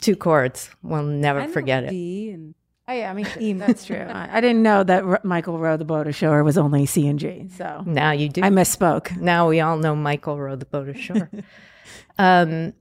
two 0.00 0.16
chords. 0.16 0.70
We'll 0.82 1.02
never 1.02 1.48
forget 1.48 1.84
it. 1.84 1.90
D 1.90 2.30
and 2.30 2.54
oh 2.88 2.92
yeah, 2.92 3.10
I 3.10 3.14
mean 3.14 3.26
E. 3.38 3.52
That's 3.54 3.84
true. 3.84 3.96
I, 3.96 4.36
I, 4.38 4.40
didn't 4.40 4.62
know 4.62 4.84
that 4.84 5.04
R- 5.04 5.20
Michael 5.22 5.58
rowed 5.58 5.80
the 5.80 5.84
boat 5.84 6.06
ashore 6.06 6.42
was 6.44 6.58
only 6.58 6.86
C 6.86 7.06
and 7.06 7.18
G. 7.18 7.48
So 7.56 7.82
now 7.86 8.12
you 8.12 8.28
do. 8.28 8.42
I 8.42 8.50
misspoke. 8.50 9.16
Now 9.16 9.48
we 9.48 9.60
all 9.60 9.76
know 9.78 9.94
Michael 9.94 10.38
rowed 10.38 10.60
the 10.60 10.66
boat 10.66 10.88
ashore. 10.88 11.30
um, 12.18 12.72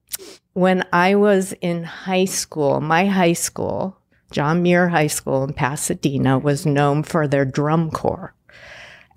when 0.54 0.86
I 0.94 1.16
was 1.16 1.54
in 1.62 1.84
high 1.84 2.26
school, 2.26 2.82
my 2.82 3.06
high 3.06 3.34
school, 3.34 3.98
John 4.32 4.64
Muir 4.64 4.90
High 4.90 5.08
School 5.08 5.44
in 5.44 5.54
Pasadena, 5.54 6.40
was 6.40 6.66
known 6.66 7.04
for 7.04 7.28
their 7.28 7.46
drum 7.46 7.92
corps, 7.92 8.34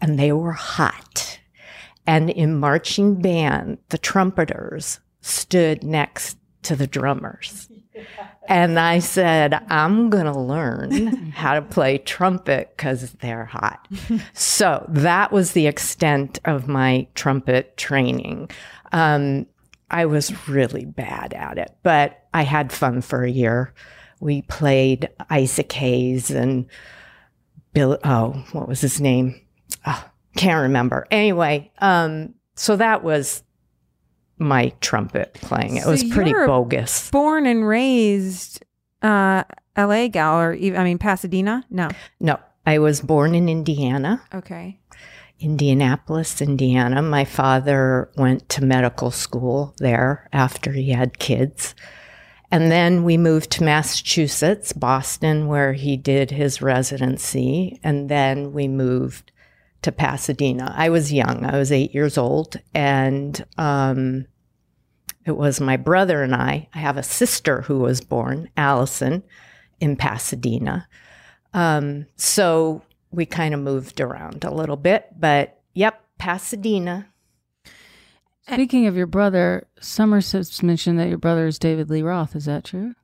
and 0.01 0.19
they 0.19 0.33
were 0.33 0.53
hot. 0.53 1.41
And 2.07 2.31
in 2.31 2.59
marching 2.59 3.21
band, 3.21 3.79
the 3.91 3.99
trumpeters 3.99 5.01
stood 5.21 5.83
next 5.85 6.39
to 6.63 6.77
the 6.77 6.87
drummers. 6.87 7.69
And 8.49 8.79
I 8.79 9.01
said, 9.01 9.55
I'm 9.69 10.09
going 10.09 10.25
to 10.25 10.39
learn 10.39 10.91
how 11.33 11.55
to 11.55 11.63
play 11.63 11.99
trumpet 11.99 12.73
because 12.77 13.13
they're 13.15 13.45
hot. 13.45 13.87
so 14.33 14.87
that 14.89 15.33
was 15.33 15.53
the 15.53 15.67
extent 15.67 16.39
of 16.45 16.67
my 16.67 17.07
trumpet 17.15 17.77
training. 17.77 18.51
Um, 18.93 19.47
I 19.91 20.07
was 20.07 20.49
really 20.49 20.85
bad 20.85 21.35
at 21.35 21.59
it, 21.59 21.77
but 21.83 22.25
I 22.33 22.43
had 22.43 22.73
fun 22.73 23.01
for 23.03 23.23
a 23.23 23.31
year. 23.31 23.75
We 24.21 24.43
played 24.43 25.09
Isaac 25.31 25.71
Hayes 25.73 26.31
and 26.31 26.67
Bill. 27.73 27.99
Oh, 28.05 28.45
what 28.53 28.69
was 28.69 28.81
his 28.81 29.01
name? 29.01 29.41
Can't 30.37 30.63
remember. 30.63 31.07
Anyway, 31.11 31.71
um, 31.79 32.35
so 32.55 32.77
that 32.77 33.03
was 33.03 33.43
my 34.39 34.73
trumpet 34.81 35.35
playing. 35.35 35.77
It 35.77 35.85
so 35.85 35.91
was 35.91 36.05
pretty 36.05 36.33
bogus. 36.33 37.11
Born 37.11 37.47
and 37.47 37.67
raised 37.67 38.65
uh, 39.03 39.45
LA 39.77 40.09
gal 40.09 40.41
or 40.41 40.55
even, 40.55 40.81
I 40.81 40.85
mean 40.85 40.99
Pasadena? 40.99 41.65
No. 41.71 41.89
No. 42.21 42.39
I 42.67 42.79
was 42.79 43.01
born 43.01 43.35
in 43.35 43.49
Indiana. 43.49 44.23
Okay. 44.35 44.79
Indianapolis, 45.41 46.43
Indiana. 46.43 47.01
My 47.01 47.25
father 47.25 48.11
went 48.17 48.49
to 48.51 48.65
medical 48.65 49.11
school 49.11 49.75
there 49.79 50.29
after 50.33 50.73
he 50.73 50.91
had 50.91 51.19
kids. 51.19 51.75
And 52.51 52.71
then 52.71 53.05
we 53.05 53.17
moved 53.17 53.51
to 53.53 53.65
Massachusetts, 53.65 54.73
Boston, 54.73 55.47
where 55.47 55.75
he 55.75 55.97
did 55.97 56.31
his 56.31 56.61
residency. 56.61 57.79
And 57.85 58.09
then 58.09 58.53
we 58.53 58.69
moved 58.69 59.33
to 59.83 59.93
Pasadena. 59.93 60.75
I 60.77 60.89
was 60.89 61.13
young, 61.13 61.45
I 61.45 61.57
was 61.57 61.71
eight 61.71 61.95
years 61.95 62.19
old, 62.19 62.61
and 62.75 63.45
um, 63.57 64.27
it 65.25 65.37
was 65.37 65.61
my 65.61 65.77
brother 65.77 66.23
and 66.23 66.35
I. 66.35 66.69
I 66.75 66.79
have 66.79 66.97
a 66.97 67.03
sister 67.03 67.63
who 67.63 67.79
was 67.79 68.01
born, 68.01 68.51
Allison, 68.57 69.23
in 69.81 69.97
Pasadena. 69.97 70.89
Um, 71.55 72.07
so 72.17 72.83
we 73.11 73.27
kind 73.27 73.55
of 73.55 73.61
moved 73.61 74.01
around 74.01 74.45
a 74.45 74.55
little 74.55 74.77
bit, 74.77 75.07
but 75.19 75.61
yep, 75.75 76.05
Pasadena. 76.19 77.09
Speaking 78.51 78.87
of 78.87 78.97
your 78.97 79.07
brother, 79.07 79.67
Somerset's 79.81 80.63
mentioned 80.63 80.99
that 80.99 81.09
your 81.09 81.19
brother 81.19 81.47
is 81.47 81.59
David 81.59 81.91
Lee 81.91 82.03
Roth. 82.03 82.35
Is 82.35 82.47
that 82.47 82.65
true? 82.65 82.95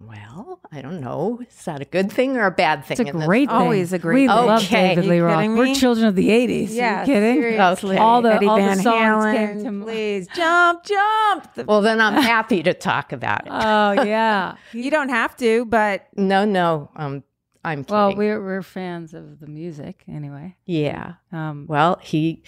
Well, 0.00 0.60
I 0.70 0.80
don't 0.80 1.00
know. 1.00 1.40
Is 1.48 1.64
that 1.64 1.80
a 1.80 1.84
good 1.84 2.12
thing 2.12 2.36
or 2.36 2.46
a 2.46 2.52
bad 2.52 2.84
thing? 2.84 3.00
It's 3.00 3.10
a 3.10 3.12
great 3.12 3.48
thing. 3.48 3.56
Always 3.56 3.92
a 3.92 3.98
great 3.98 4.14
we 4.14 4.20
thing. 4.28 4.36
love 4.36 4.62
okay. 4.62 4.94
David 4.94 5.06
Lee 5.06 5.18
Roth. 5.18 5.48
We're 5.48 5.74
children 5.74 6.06
of 6.06 6.14
the 6.14 6.28
80s. 6.28 6.68
Yeah. 6.70 6.98
Are 6.98 7.00
you 7.00 7.06
kidding? 7.06 7.42
Seriously. 7.42 7.96
Okay. 7.96 8.04
All 8.04 8.22
the, 8.22 8.34
Eddie 8.34 8.46
all 8.46 8.56
Van 8.58 8.76
the 8.76 8.82
songs 8.84 9.24
Halen, 9.24 9.34
came 9.34 9.80
to 9.80 9.84
Please 9.84 10.28
jump, 10.36 10.84
jump. 10.84 11.54
The- 11.54 11.64
well, 11.64 11.80
then 11.80 12.00
I'm 12.00 12.22
happy 12.22 12.62
to 12.62 12.74
talk 12.74 13.12
about 13.12 13.46
it. 13.46 13.50
oh, 13.52 14.04
yeah. 14.04 14.54
you 14.72 14.88
don't 14.90 15.08
have 15.08 15.36
to, 15.38 15.64
but. 15.64 16.06
No, 16.16 16.44
no. 16.44 16.90
Um, 16.94 17.24
I'm 17.64 17.82
kidding. 17.82 17.96
Well, 17.96 18.14
we're, 18.14 18.40
we're 18.40 18.62
fans 18.62 19.14
of 19.14 19.40
the 19.40 19.48
music 19.48 20.04
anyway. 20.06 20.56
Yeah. 20.64 21.14
Um, 21.32 21.66
well, 21.68 21.98
he 22.02 22.44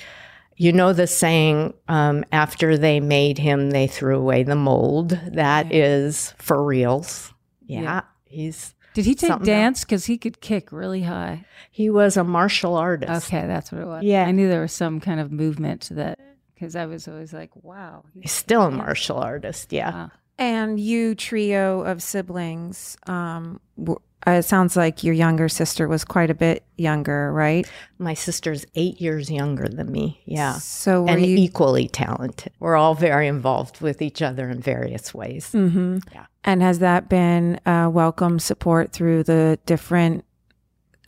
you 0.57 0.73
know 0.73 0.93
the 0.93 1.07
saying, 1.07 1.73
um, 1.89 2.23
after 2.33 2.77
they 2.77 3.01
made 3.01 3.39
him, 3.39 3.71
they 3.71 3.87
threw 3.87 4.19
away 4.19 4.43
the 4.43 4.55
mold. 4.55 5.19
That 5.33 5.73
is 5.73 6.35
for 6.37 6.63
reals. 6.63 7.33
Yeah, 7.71 7.83
Yeah. 7.83 8.01
he's 8.25 8.75
Did 8.95 9.05
he 9.07 9.15
take 9.15 9.29
Something 9.29 9.47
dance? 9.47 9.85
Because 9.85 10.05
he 10.07 10.19
could 10.19 10.41
kick 10.41 10.73
really 10.73 11.03
high. 11.03 11.45
he 11.71 11.91
was 11.91 12.17
a 12.17 12.25
martial 12.25 12.75
artist. 12.77 13.29
Okay, 13.29 13.47
that's 13.47 13.71
what 13.71 13.81
it 13.81 13.87
was. 13.87 14.03
Yeah. 14.03 14.25
I 14.27 14.33
knew 14.33 14.49
there 14.49 14.61
was 14.63 14.73
some 14.73 15.01
kind 15.01 15.21
of 15.21 15.31
movement 15.31 15.83
to 15.83 15.95
that 15.95 16.19
because 16.55 16.75
I 16.77 16.87
was 16.87 17.07
always 17.09 17.33
like, 17.33 17.51
wow. 17.55 18.05
He's 18.21 18.33
still 18.33 18.63
a 18.63 18.71
martial 18.71 19.19
artist. 19.19 19.73
Yeah. 19.73 19.91
Wow. 19.93 20.11
And 20.39 20.81
you 20.81 21.15
trio 21.15 21.83
of 21.83 22.03
siblings. 22.03 22.97
Um, 23.07 23.61
w- 23.79 24.01
uh, 24.27 24.33
it 24.33 24.43
sounds 24.43 24.77
like 24.77 25.03
your 25.03 25.15
younger 25.15 25.49
sister 25.49 25.89
was 25.89 26.05
quite 26.05 26.31
a 26.31 26.35
bit 26.35 26.65
younger, 26.77 27.33
right? 27.33 27.71
My 27.99 28.15
sister's 28.15 28.67
eight 28.75 29.01
years 29.01 29.31
younger 29.31 29.67
than 29.69 29.91
me. 29.91 30.21
Yeah. 30.27 30.55
So 30.55 31.07
and 31.07 31.25
you? 31.25 31.37
equally 31.37 31.89
talented. 31.89 32.53
We're 32.61 32.77
all 32.77 32.95
very 32.95 33.29
involved 33.29 33.81
with 33.81 34.03
each 34.03 34.21
other 34.21 34.51
in 34.51 34.61
various 34.61 35.15
ways. 35.15 35.51
hmm 35.53 35.99
Yeah. 36.13 36.27
And 36.45 36.63
has 36.63 36.79
that 36.81 37.09
been 37.09 37.61
uh, 37.67 37.89
welcome 37.93 38.39
support 38.39 38.93
through 38.93 39.25
the 39.25 39.59
different 39.67 40.25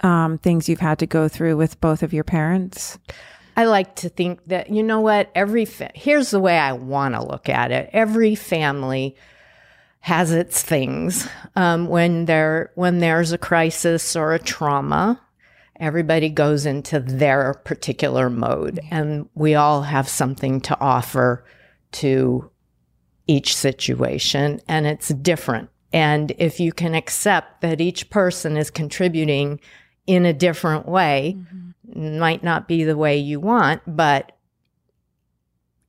um, 0.00 0.38
things 0.38 0.68
you've 0.68 0.80
had 0.80 0.98
to 0.98 1.06
go 1.06 1.28
through 1.28 1.56
with 1.56 1.80
both 1.80 2.02
of 2.02 2.12
your 2.12 2.24
parents? 2.24 2.98
I 3.56 3.64
like 3.64 3.96
to 3.96 4.08
think 4.08 4.40
that 4.46 4.70
you 4.70 4.82
know 4.82 5.00
what 5.00 5.30
every 5.34 5.66
fa- 5.66 5.92
here's 5.94 6.30
the 6.30 6.40
way 6.40 6.58
I 6.58 6.72
want 6.72 7.14
to 7.14 7.22
look 7.22 7.48
at 7.48 7.70
it. 7.70 7.90
Every 7.92 8.34
family 8.34 9.16
has 10.02 10.32
its 10.32 10.60
things. 10.62 11.28
Um, 11.54 11.86
when 11.86 12.24
there 12.24 12.72
when 12.74 12.98
there's 12.98 13.30
a 13.32 13.38
crisis 13.38 14.16
or 14.16 14.32
a 14.32 14.38
trauma, 14.38 15.20
everybody 15.78 16.28
goes 16.28 16.66
into 16.66 16.98
their 16.98 17.54
particular 17.64 18.28
mode, 18.28 18.80
and 18.90 19.28
we 19.34 19.54
all 19.54 19.82
have 19.82 20.08
something 20.08 20.60
to 20.62 20.78
offer 20.80 21.44
to 21.92 22.50
each 23.28 23.56
situation, 23.56 24.60
and 24.66 24.86
it's 24.86 25.08
different. 25.08 25.70
And 25.92 26.32
if 26.36 26.58
you 26.58 26.72
can 26.72 26.94
accept 26.94 27.60
that 27.60 27.80
each 27.80 28.10
person 28.10 28.56
is 28.56 28.70
contributing 28.70 29.60
in 30.08 30.26
a 30.26 30.32
different 30.32 30.88
way, 30.88 31.38
might 31.94 32.42
not 32.42 32.66
be 32.66 32.82
the 32.82 32.96
way 32.96 33.18
you 33.18 33.38
want, 33.38 33.82
but 33.86 34.32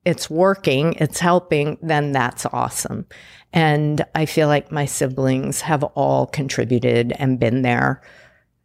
it's 0.05 0.29
working, 0.29 0.93
it's 0.99 1.19
helping, 1.19 1.77
then 1.81 2.11
that's 2.11 2.45
awesome. 2.47 3.05
And 3.53 4.03
I 4.15 4.25
feel 4.25 4.47
like 4.47 4.71
my 4.71 4.85
siblings 4.85 5.61
have 5.61 5.83
all 5.83 6.25
contributed 6.27 7.13
and 7.13 7.39
been 7.39 7.61
there 7.61 8.01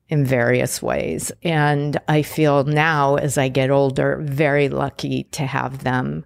in 0.09 0.25
various 0.25 0.81
ways. 0.83 1.31
And 1.43 1.99
I 2.09 2.23
feel 2.23 2.65
now, 2.65 3.17
as 3.17 3.37
I 3.37 3.49
get 3.49 3.71
older, 3.71 4.19
very 4.23 4.69
lucky 4.69 5.25
to 5.33 5.45
have 5.45 5.85
them 5.85 6.25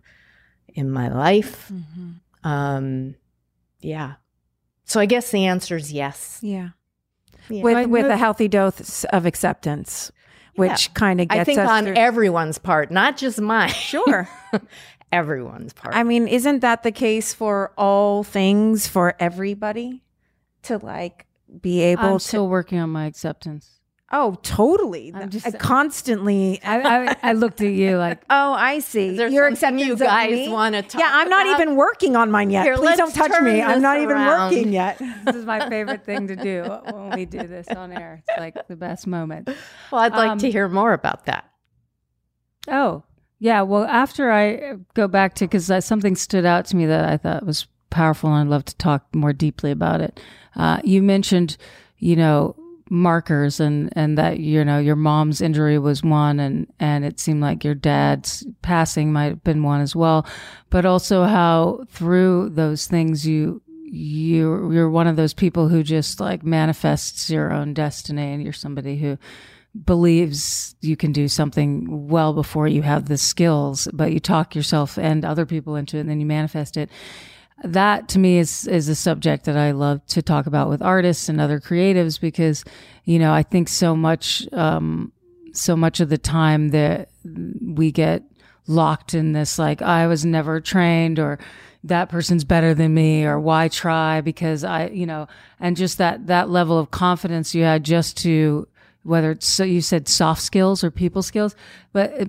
in 0.69 0.90
my 0.90 1.09
life. 1.09 1.71
Um, 2.45 3.16
yeah. 3.81 4.14
So 4.85 5.00
I 5.00 5.07
guess 5.07 5.31
the 5.31 5.47
answer 5.47 5.76
is 5.76 5.92
yes. 5.92 6.38
Yeah. 6.42 6.71
Yeah. 7.49 7.62
With 7.62 7.88
with 7.88 8.07
a 8.07 8.16
healthy 8.16 8.47
dose 8.47 9.04
of 9.04 9.26
acceptance, 9.26 10.12
which 10.54 10.95
kind 10.95 11.21
of 11.21 11.28
gets 11.28 11.40
I 11.40 11.45
think 11.45 11.59
us 11.59 11.69
on 11.69 11.85
through- 11.85 11.95
everyone's 11.97 12.59
part, 12.59 12.90
not 12.92 13.16
just 13.16 13.40
mine. 13.40 13.71
sure. 13.71 14.28
everyone's 15.12 15.73
part. 15.73 15.95
I 15.95 16.02
mean, 16.02 16.26
isn't 16.26 16.61
that 16.61 16.83
the 16.83 16.92
case 16.92 17.33
for 17.35 17.73
all 17.76 18.25
things 18.25 18.87
for 18.88 19.14
everybody 19.21 20.02
to 20.62 20.78
like 20.78 21.26
be 21.60 21.80
able 21.82 22.02
I'm 22.04 22.19
to? 22.19 22.25
still 22.25 22.49
working 22.49 22.78
on 22.78 22.91
my 22.91 23.06
acceptance. 23.06 23.69
oh, 24.15 24.36
totally. 24.43 25.10
I'm 25.15 25.30
just- 25.30 25.47
I 25.47 25.52
constantly. 25.52 26.60
I, 26.63 26.80
I, 27.08 27.17
I 27.23 27.32
looked 27.32 27.60
at 27.63 27.73
you 27.73 27.97
like, 27.97 28.23
Oh, 28.30 28.52
I 28.52 28.78
see. 28.80 29.08
Is 29.08 29.17
there 29.17 29.28
Your 29.28 29.54
something 29.56 29.78
you 29.86 29.97
guys 29.97 30.49
wanna 30.50 30.82
talk 30.82 31.00
Yeah, 31.00 31.10
I'm 31.13 31.28
not 31.30 31.47
about? 31.47 31.60
even 31.60 31.76
working 31.76 32.15
on 32.17 32.30
mine 32.30 32.50
yet. 32.50 32.65
Here, 32.65 32.76
Please 32.76 32.97
don't 32.99 33.15
touch 33.15 33.41
me. 33.43 33.63
I'm 33.63 33.80
not 33.80 33.99
even 33.99 34.17
around. 34.17 34.52
working 34.54 34.73
yet. 34.73 34.99
this 35.25 35.36
is 35.36 35.45
my 35.47 35.67
favorite 35.69 36.04
thing 36.04 36.26
to 36.28 36.36
do 36.36 36.63
when 36.93 37.10
we 37.10 37.25
do 37.26 37.47
this 37.47 37.69
on 37.69 37.91
air. 37.93 38.23
It's 38.28 38.39
like 38.39 38.69
the 38.69 38.76
best 38.76 39.06
moment. 39.06 39.49
well, 39.91 40.00
I'd 40.02 40.13
like 40.13 40.32
um, 40.32 40.39
to 40.39 40.50
hear 40.50 40.69
more 40.69 40.93
about 40.93 41.25
that. 41.26 41.49
Oh, 42.69 43.02
yeah. 43.43 43.63
Well, 43.63 43.85
after 43.87 44.31
I 44.31 44.75
go 44.95 45.09
back 45.09 45.35
to, 45.35 45.47
because 45.47 45.85
something 45.85 46.15
stood 46.15 46.45
out 46.45 46.65
to 46.67 46.76
me 46.76 46.87
that 46.87 47.05
I 47.05 47.17
thought 47.17 47.45
was 47.45 47.67
powerful 47.91 48.33
and 48.33 48.39
I'd 48.39 48.50
love 48.52 48.65
to 48.67 48.76
talk 48.76 49.13
more 49.13 49.33
deeply 49.33 49.73
about 49.73 50.00
it. 50.00 50.21
Uh, 50.55 50.78
you 50.85 51.02
mentioned, 51.02 51.57
you 51.99 52.15
know, 52.15 52.55
markers 52.89 53.59
and, 53.59 53.93
and 53.97 54.17
that, 54.17 54.39
you 54.39 54.65
know, 54.65 54.78
your 54.78 54.95
mom's 54.95 55.41
injury 55.41 55.76
was 55.76 56.05
one 56.05 56.39
and, 56.39 56.73
and 56.78 57.05
it 57.05 57.19
seemed 57.19 57.41
like 57.41 57.65
your 57.65 57.75
dad's 57.75 58.47
passing 58.63 59.13
might 59.13 59.31
have 59.31 59.43
been 59.43 59.65
one 59.65 59.81
as 59.81 59.97
well. 59.97 60.25
But 60.71 60.87
also 60.87 61.25
how 61.25 61.85
through 61.89 62.50
those 62.50 62.87
things 62.87 63.26
you, 63.26 63.61
you 63.85 64.71
you're 64.71 64.89
one 64.89 65.09
of 65.09 65.17
those 65.17 65.35
people 65.35 65.69
who 65.69 65.83
just 65.83 66.21
like 66.21 66.45
manifests 66.45 67.28
your 67.28 67.52
own 67.52 67.75
destiny 67.75 68.33
and 68.33 68.41
you're 68.41 68.52
somebody 68.52 68.99
who 68.99 69.19
believes 69.85 70.76
you 70.80 70.97
can 70.97 71.13
do 71.13 71.28
something 71.28 72.08
well 72.08 72.32
before 72.35 72.69
you 72.69 72.82
have 72.82 73.06
the 73.06 73.17
skills, 73.17 73.89
but 73.93 74.13
you 74.13 74.21
talk 74.21 74.54
yourself 74.54 74.99
and 74.99 75.25
other 75.25 75.47
people 75.47 75.76
into 75.76 75.97
it 75.97 76.00
and 76.00 76.11
then 76.11 76.21
you 76.21 76.26
manifest 76.26 76.76
it. 76.76 76.91
That 77.65 78.08
to 78.08 78.19
me 78.19 78.39
is 78.39 78.67
is 78.67 78.89
a 78.89 78.95
subject 78.95 79.45
that 79.45 79.56
I 79.56 79.71
love 79.71 80.04
to 80.08 80.21
talk 80.21 80.47
about 80.47 80.69
with 80.69 80.82
artists 80.82 81.28
and 81.28 81.41
other 81.41 81.61
creatives 81.61 82.21
because, 82.21 82.65
you 83.04 83.19
know, 83.19 83.32
I 83.32 83.43
think 83.43 83.69
so 83.69 83.95
much 83.97 84.47
um 84.52 85.13
so 85.52 85.76
much 85.76 86.00
of 86.00 86.08
the 86.08 86.19
time 86.19 86.71
that 86.71 87.11
we 87.25 87.93
get 87.93 88.25
locked 88.67 89.15
in 89.15 89.32
this 89.32 89.58
like 89.58 89.80
I 89.80 90.06
was 90.06 90.25
never 90.25 90.61
trained 90.61 91.19
or 91.19 91.39
that 91.85 92.08
person's 92.08 92.45
better 92.45 92.75
than 92.75 92.95
me 92.95 93.25
or 93.25 93.41
why 93.41 93.69
try 93.69 94.21
because 94.21 94.65
I 94.65 94.89
you 94.89 95.06
know 95.06 95.26
and 95.61 95.76
just 95.76 95.99
that 95.99 96.26
that 96.28 96.49
level 96.49 96.78
of 96.78 96.91
confidence 96.91 97.54
you 97.54 97.65
had 97.65 97.85
just 97.85 98.17
to 98.19 98.67
whether 99.02 99.30
it's 99.30 99.49
so 99.49 99.65
you 99.65 99.80
said 99.80 100.08
soft 100.08 100.43
skills 100.43 100.82
or 100.82 100.91
people 100.91 101.23
skills 101.23 101.54
but 101.93 102.28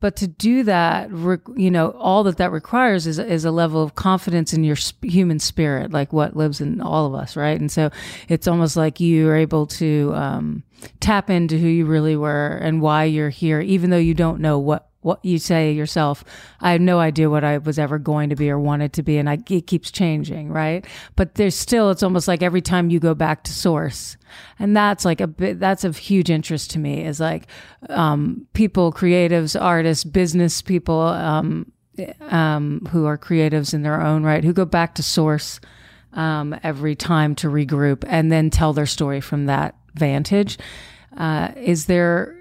but 0.00 0.16
to 0.16 0.26
do 0.26 0.62
that 0.62 1.10
you 1.56 1.70
know 1.70 1.90
all 1.92 2.22
that 2.24 2.36
that 2.36 2.52
requires 2.52 3.06
is 3.06 3.18
is 3.18 3.44
a 3.44 3.50
level 3.50 3.82
of 3.82 3.94
confidence 3.94 4.52
in 4.52 4.62
your 4.62 4.76
human 5.02 5.38
spirit 5.38 5.90
like 5.90 6.12
what 6.12 6.36
lives 6.36 6.60
in 6.60 6.80
all 6.80 7.06
of 7.06 7.14
us 7.14 7.36
right? 7.36 7.58
And 7.58 7.72
so 7.72 7.90
it's 8.28 8.46
almost 8.46 8.76
like 8.76 9.00
you 9.00 9.28
are 9.28 9.36
able 9.36 9.66
to 9.66 10.12
um, 10.14 10.62
tap 11.00 11.30
into 11.30 11.58
who 11.58 11.66
you 11.66 11.86
really 11.86 12.16
were 12.16 12.58
and 12.62 12.80
why 12.82 13.04
you're 13.04 13.30
here 13.30 13.60
even 13.60 13.90
though 13.90 13.96
you 13.96 14.14
don't 14.14 14.40
know 14.40 14.58
what 14.58 14.85
what 15.06 15.24
you 15.24 15.38
say 15.38 15.70
yourself 15.72 16.24
i 16.60 16.72
have 16.72 16.80
no 16.80 16.98
idea 16.98 17.30
what 17.30 17.44
i 17.44 17.56
was 17.58 17.78
ever 17.78 17.98
going 17.98 18.28
to 18.28 18.36
be 18.36 18.50
or 18.50 18.58
wanted 18.58 18.92
to 18.92 19.02
be 19.02 19.16
and 19.16 19.30
I, 19.30 19.38
it 19.48 19.66
keeps 19.66 19.90
changing 19.90 20.50
right? 20.56 20.86
But 21.14 21.34
there's 21.34 21.54
still 21.54 21.90
it's 21.90 22.02
almost 22.02 22.26
like 22.26 22.42
every 22.42 22.62
time 22.62 22.90
you 22.90 22.98
go 22.98 23.14
back 23.14 23.44
to 23.44 23.52
source 23.52 24.16
and 24.58 24.76
that's 24.76 25.04
like 25.04 25.20
a 25.20 25.26
bit 25.26 25.60
that's 25.60 25.84
of 25.84 25.96
huge 25.96 26.30
interest 26.30 26.70
to 26.72 26.78
me 26.78 27.04
is 27.04 27.20
like 27.20 27.46
um, 27.88 28.46
people 28.54 28.92
creatives 28.92 29.60
artists 29.60 30.04
business 30.04 30.62
people 30.62 31.00
um, 31.00 31.70
um, 32.28 32.86
who 32.90 33.06
are 33.06 33.18
creatives 33.18 33.74
in 33.74 33.82
their 33.82 34.00
own 34.00 34.22
right 34.22 34.44
who 34.44 34.52
go 34.52 34.64
back 34.64 34.94
to 34.94 35.02
source 35.02 35.60
um, 36.14 36.58
every 36.62 36.96
time 36.96 37.34
to 37.36 37.48
regroup 37.48 38.02
and 38.06 38.32
then 38.32 38.50
tell 38.50 38.72
their 38.72 38.86
story 38.86 39.20
from 39.20 39.46
that 39.46 39.76
vantage. 39.94 40.58
Uh, 41.16 41.50
is 41.56 41.86
there 41.86 42.35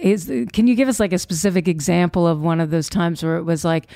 is 0.00 0.26
can 0.52 0.66
you 0.66 0.74
give 0.74 0.88
us 0.88 0.98
like 0.98 1.12
a 1.12 1.18
specific 1.18 1.68
example 1.68 2.26
of 2.26 2.40
one 2.40 2.60
of 2.60 2.70
those 2.70 2.88
times 2.88 3.22
where 3.22 3.36
it 3.36 3.44
was 3.44 3.64
like 3.64 3.86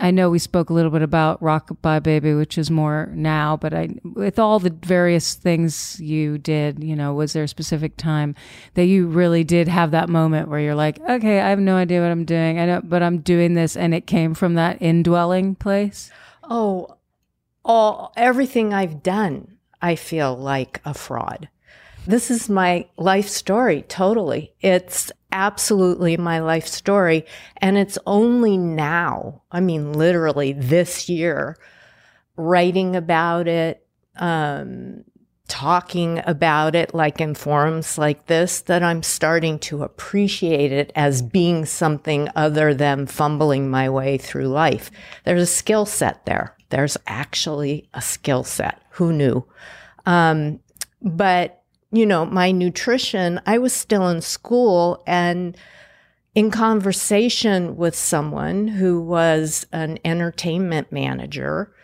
I 0.00 0.10
know 0.10 0.30
we 0.30 0.38
spoke 0.38 0.70
a 0.70 0.72
little 0.72 0.90
bit 0.90 1.02
about 1.02 1.40
Rockabye 1.42 2.02
Baby, 2.02 2.32
which 2.32 2.56
is 2.56 2.70
more 2.70 3.10
now, 3.14 3.58
but 3.58 3.74
I 3.74 3.90
with 4.04 4.38
all 4.38 4.58
the 4.58 4.70
various 4.70 5.34
things 5.34 6.00
you 6.00 6.38
did, 6.38 6.82
you 6.82 6.96
know, 6.96 7.12
was 7.12 7.34
there 7.34 7.44
a 7.44 7.48
specific 7.48 7.96
time 7.98 8.34
that 8.74 8.86
you 8.86 9.06
really 9.06 9.44
did 9.44 9.68
have 9.68 9.90
that 9.90 10.08
moment 10.08 10.48
where 10.48 10.60
you're 10.60 10.74
like, 10.74 10.98
okay, 11.00 11.40
I 11.40 11.50
have 11.50 11.58
no 11.58 11.76
idea 11.76 12.00
what 12.00 12.10
I'm 12.10 12.24
doing, 12.24 12.58
I 12.58 12.66
know, 12.66 12.80
but 12.82 13.02
I'm 13.02 13.18
doing 13.18 13.52
this, 13.52 13.76
and 13.76 13.94
it 13.94 14.06
came 14.06 14.34
from 14.34 14.54
that 14.54 14.80
indwelling 14.80 15.56
place. 15.56 16.10
Oh, 16.42 16.96
all 17.64 18.12
everything 18.16 18.72
I've 18.72 19.02
done, 19.02 19.58
I 19.82 19.96
feel 19.96 20.34
like 20.34 20.80
a 20.86 20.94
fraud. 20.94 21.48
This 22.06 22.30
is 22.30 22.48
my 22.48 22.86
life 22.96 23.28
story 23.28 23.82
totally. 23.82 24.54
It's 24.60 25.12
absolutely 25.32 26.16
my 26.16 26.38
life 26.40 26.66
story 26.66 27.24
and 27.58 27.76
it's 27.76 27.98
only 28.06 28.56
now, 28.56 29.42
I 29.50 29.60
mean 29.60 29.92
literally 29.94 30.52
this 30.52 31.08
year 31.08 31.56
writing 32.36 32.96
about 32.96 33.48
it, 33.48 33.86
um 34.16 35.04
talking 35.48 36.22
about 36.24 36.74
it 36.74 36.94
like 36.94 37.20
in 37.20 37.34
forums 37.34 37.98
like 37.98 38.26
this 38.26 38.62
that 38.62 38.82
I'm 38.82 39.02
starting 39.02 39.58
to 39.58 39.82
appreciate 39.82 40.72
it 40.72 40.90
as 40.94 41.20
being 41.20 41.66
something 41.66 42.28
other 42.34 42.72
than 42.72 43.06
fumbling 43.06 43.68
my 43.70 43.90
way 43.90 44.16
through 44.16 44.48
life. 44.48 44.90
There's 45.24 45.42
a 45.42 45.46
skill 45.46 45.84
set 45.84 46.24
there. 46.24 46.56
There's 46.70 46.96
actually 47.06 47.86
a 47.92 48.00
skill 48.00 48.44
set. 48.44 48.80
Who 48.92 49.12
knew? 49.12 49.44
Um, 50.06 50.60
but, 51.02 51.61
you 51.92 52.06
know, 52.06 52.24
my 52.24 52.50
nutrition, 52.50 53.40
I 53.46 53.58
was 53.58 53.72
still 53.72 54.08
in 54.08 54.22
school 54.22 55.02
and 55.06 55.56
in 56.34 56.50
conversation 56.50 57.76
with 57.76 57.94
someone 57.94 58.66
who 58.66 59.00
was 59.00 59.66
an 59.72 59.98
entertainment 60.04 60.90
manager, 60.90 61.74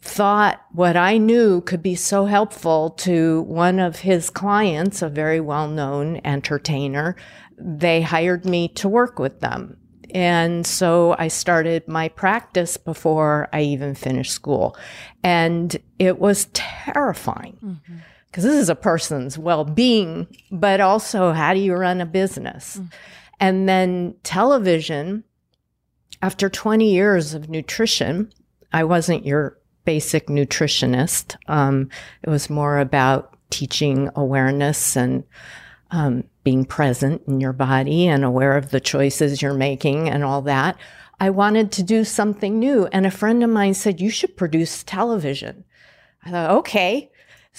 thought 0.00 0.62
what 0.72 0.96
I 0.96 1.18
knew 1.18 1.60
could 1.60 1.82
be 1.82 1.94
so 1.94 2.24
helpful 2.24 2.90
to 2.90 3.42
one 3.42 3.78
of 3.78 4.00
his 4.00 4.30
clients, 4.30 5.02
a 5.02 5.08
very 5.10 5.40
well 5.40 5.68
known 5.68 6.20
entertainer. 6.24 7.14
They 7.58 8.00
hired 8.00 8.46
me 8.46 8.68
to 8.68 8.88
work 8.88 9.18
with 9.18 9.40
them. 9.40 9.76
And 10.14 10.66
so 10.66 11.14
I 11.18 11.28
started 11.28 11.86
my 11.86 12.08
practice 12.08 12.78
before 12.78 13.48
I 13.52 13.60
even 13.60 13.94
finished 13.94 14.32
school. 14.32 14.74
And 15.22 15.76
it 15.98 16.18
was 16.18 16.48
terrifying 16.54 17.58
mm-hmm. 17.62 17.96
Because 18.30 18.44
this 18.44 18.54
is 18.54 18.68
a 18.68 18.74
person's 18.74 19.38
well 19.38 19.64
being, 19.64 20.26
but 20.50 20.80
also 20.80 21.32
how 21.32 21.54
do 21.54 21.60
you 21.60 21.74
run 21.74 22.00
a 22.00 22.06
business? 22.06 22.76
Mm-hmm. 22.76 22.86
And 23.40 23.68
then 23.68 24.14
television, 24.22 25.24
after 26.22 26.48
20 26.48 26.90
years 26.90 27.34
of 27.34 27.48
nutrition, 27.48 28.32
I 28.72 28.84
wasn't 28.84 29.24
your 29.24 29.58
basic 29.84 30.26
nutritionist. 30.26 31.36
Um, 31.46 31.88
it 32.22 32.28
was 32.28 32.50
more 32.50 32.78
about 32.78 33.36
teaching 33.50 34.10
awareness 34.14 34.96
and 34.96 35.24
um, 35.90 36.24
being 36.44 36.64
present 36.64 37.22
in 37.26 37.40
your 37.40 37.54
body 37.54 38.06
and 38.06 38.24
aware 38.24 38.56
of 38.56 38.70
the 38.70 38.80
choices 38.80 39.40
you're 39.40 39.54
making 39.54 40.08
and 40.08 40.22
all 40.24 40.42
that. 40.42 40.76
I 41.20 41.30
wanted 41.30 41.72
to 41.72 41.82
do 41.82 42.04
something 42.04 42.58
new. 42.58 42.86
And 42.92 43.06
a 43.06 43.10
friend 43.10 43.42
of 43.42 43.50
mine 43.50 43.74
said, 43.74 44.00
You 44.00 44.10
should 44.10 44.36
produce 44.36 44.82
television. 44.84 45.64
I 46.24 46.30
thought, 46.30 46.50
okay. 46.58 47.10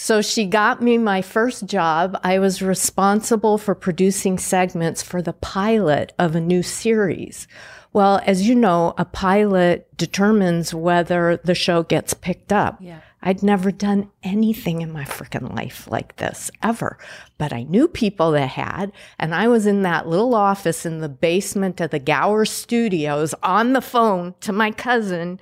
So 0.01 0.21
she 0.21 0.45
got 0.45 0.81
me 0.81 0.97
my 0.97 1.21
first 1.21 1.65
job. 1.65 2.17
I 2.23 2.39
was 2.39 2.62
responsible 2.62 3.57
for 3.57 3.75
producing 3.75 4.38
segments 4.38 5.03
for 5.03 5.21
the 5.21 5.33
pilot 5.33 6.13
of 6.17 6.35
a 6.35 6.39
new 6.39 6.63
series. 6.63 7.49
Well, 7.91 8.21
as 8.25 8.47
you 8.47 8.55
know, 8.55 8.93
a 8.97 9.03
pilot 9.03 9.89
determines 9.97 10.73
whether 10.73 11.41
the 11.43 11.53
show 11.53 11.83
gets 11.83 12.13
picked 12.13 12.53
up. 12.53 12.77
Yeah. 12.79 13.01
I'd 13.21 13.43
never 13.43 13.73
done 13.73 14.09
anything 14.23 14.79
in 14.79 14.89
my 14.89 15.03
freaking 15.03 15.53
life 15.53 15.85
like 15.91 16.15
this 16.15 16.49
ever, 16.63 16.97
but 17.38 17.51
I 17.51 17.63
knew 17.63 17.89
people 17.89 18.31
that 18.31 18.51
had. 18.51 18.93
And 19.19 19.35
I 19.35 19.49
was 19.49 19.65
in 19.65 19.81
that 19.81 20.07
little 20.07 20.33
office 20.33 20.85
in 20.85 20.99
the 20.99 21.09
basement 21.09 21.81
of 21.81 21.91
the 21.91 21.99
Gower 21.99 22.45
Studios 22.45 23.35
on 23.43 23.73
the 23.73 23.81
phone 23.81 24.33
to 24.39 24.53
my 24.53 24.71
cousin 24.71 25.41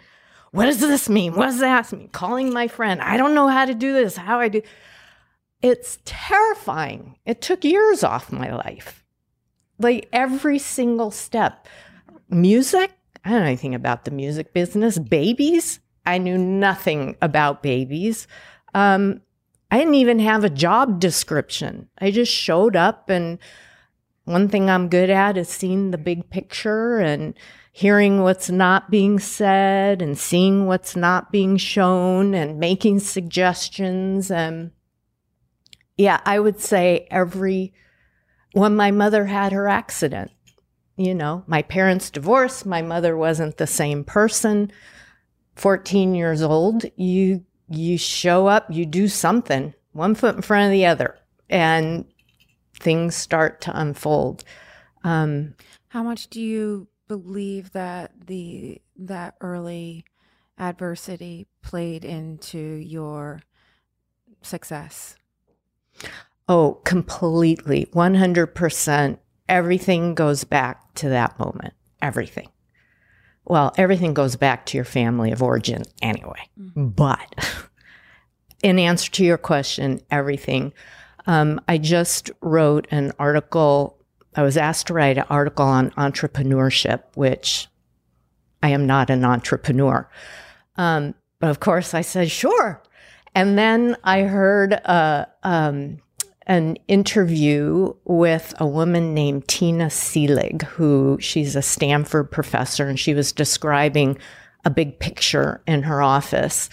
what 0.52 0.66
does 0.66 0.80
this 0.80 1.10
mean? 1.10 1.34
What 1.34 1.48
does 1.48 1.60
that 1.60 1.92
mean? 1.92 2.10
Calling 2.10 2.54
my 2.54 2.68
friend. 2.68 3.02
I 3.02 3.18
don't 3.18 3.36
know 3.36 3.48
how 3.48 3.66
to 3.66 3.74
do 3.74 3.94
this. 3.94 4.18
How 4.18 4.40
I 4.40 4.50
do. 4.50 4.62
It's 5.62 6.00
terrifying. 6.06 7.18
It 7.26 7.42
took 7.42 7.64
years 7.64 8.04
off 8.04 8.32
my 8.32 8.54
life. 8.54 9.04
Like 9.80 10.08
every 10.14 10.60
single 10.60 11.12
step. 11.12 11.68
Music, 12.30 12.92
I 13.24 13.30
don't 13.30 13.40
know 13.40 13.46
anything 13.46 13.76
about 13.76 14.06
the 14.06 14.12
music 14.12 14.54
business. 14.54 14.98
Babies, 14.98 15.80
I 16.06 16.18
knew 16.18 16.38
nothing 16.38 17.16
about 17.22 17.64
babies. 17.64 18.28
Um, 18.74 19.22
I 19.70 19.78
didn't 19.78 19.96
even 19.96 20.20
have 20.20 20.44
a 20.44 20.50
job 20.50 21.00
description. 21.00 21.90
I 22.00 22.12
just 22.12 22.32
showed 22.32 22.76
up, 22.76 23.10
and 23.10 23.38
one 24.24 24.48
thing 24.48 24.70
I'm 24.70 24.88
good 24.88 25.10
at 25.10 25.38
is 25.38 25.50
seeing 25.50 25.92
the 25.92 25.98
big 25.98 26.30
picture 26.30 27.00
and 27.00 27.34
hearing 27.78 28.24
what's 28.24 28.50
not 28.50 28.90
being 28.90 29.20
said 29.20 30.02
and 30.02 30.18
seeing 30.18 30.66
what's 30.66 30.96
not 30.96 31.32
being 31.32 31.56
shown 31.58 32.34
and 32.34 32.60
making 32.60 32.98
suggestions. 32.98 34.32
And 34.32 34.72
yeah, 35.96 36.20
I 36.26 36.40
would 36.40 36.60
say 36.60 37.08
every, 37.12 37.76
when 38.54 38.76
my 38.76 38.90
mother 38.90 39.26
had 39.26 39.52
her 39.52 39.68
accident, 39.68 40.32
you 40.96 41.14
know, 41.14 41.44
my 41.46 41.62
parents 41.62 42.10
divorced, 42.10 42.66
my 42.66 42.82
mother 42.82 43.16
wasn't 43.16 43.58
the 43.58 43.68
same 43.68 44.04
person. 44.04 44.72
14 45.54 46.16
years 46.16 46.42
old, 46.42 46.84
you, 46.96 47.46
you 47.70 48.00
show 48.00 48.48
up, 48.48 48.66
you 48.72 48.88
do 48.88 49.08
something, 49.08 49.76
one 49.92 50.16
foot 50.16 50.36
in 50.36 50.42
front 50.42 50.66
of 50.66 50.72
the 50.72 50.88
other, 50.88 51.16
and 51.48 52.06
things 52.80 53.16
start 53.16 53.62
to 53.62 53.80
unfold. 53.80 54.44
Um, 55.04 55.54
How 55.90 56.02
much 56.02 56.28
do 56.32 56.42
you 56.42 56.88
believe 57.08 57.72
that 57.72 58.12
the 58.28 58.82
that 58.98 59.36
early 59.42 60.06
adversity 60.58 61.48
played 61.62 62.04
into 62.04 62.58
your 62.58 63.42
success? 64.42 65.16
Oh, 66.50 66.80
completely. 66.86 67.88
100%. 67.94 69.18
Everything 69.50 70.16
goes 70.16 70.44
back 70.44 70.94
to 70.96 71.10
that 71.10 71.38
moment. 71.40 71.74
Everything. 72.02 72.50
Well, 73.46 73.74
everything 73.78 74.14
goes 74.14 74.36
back 74.36 74.66
to 74.68 74.78
your 74.78 74.86
family 74.86 75.32
of 75.32 75.42
origin 75.42 75.84
anyway. 76.02 76.50
Mm-hmm. 76.60 76.88
But 76.90 77.66
in 78.64 78.80
answer 78.80 79.12
to 79.12 79.26
your 79.26 79.38
question, 79.38 80.02
everything. 80.12 80.74
Um, 81.26 81.62
I 81.68 81.78
just 81.78 82.32
wrote 82.42 82.88
an 82.92 83.12
article 83.20 83.97
I 84.38 84.44
was 84.44 84.56
asked 84.56 84.88
to 84.88 84.94
write 84.94 85.18
an 85.18 85.26
article 85.30 85.66
on 85.66 85.90
entrepreneurship, 85.92 87.04
which 87.16 87.68
I 88.62 88.70
am 88.70 88.86
not 88.86 89.10
an 89.10 89.26
entrepreneur. 89.26 90.10
Um, 90.78 91.16
but 91.40 91.50
of 91.50 91.60
course, 91.60 91.94
I 91.94 92.02
said, 92.02 92.32
sure. 92.32 92.82
And 93.36 93.58
then 93.58 93.98
I 94.04 94.22
heard 94.22 94.74
uh, 94.86 95.26
um, 95.44 95.98
an 96.46 96.78
interview 96.88 97.94
with 98.06 98.54
a 98.60 98.66
woman 98.68 99.14
named 99.14 99.48
Tina 99.48 99.88
Seelig, 99.88 100.64
who 100.64 101.18
she's 101.20 101.56
a 101.56 101.62
Stanford 101.62 102.32
professor, 102.32 102.88
and 102.88 103.00
she 103.00 103.14
was 103.14 103.32
describing 103.32 104.18
a 104.66 104.70
big 104.70 105.00
picture 105.00 105.62
in 105.68 105.84
her 105.84 106.02
office 106.02 106.70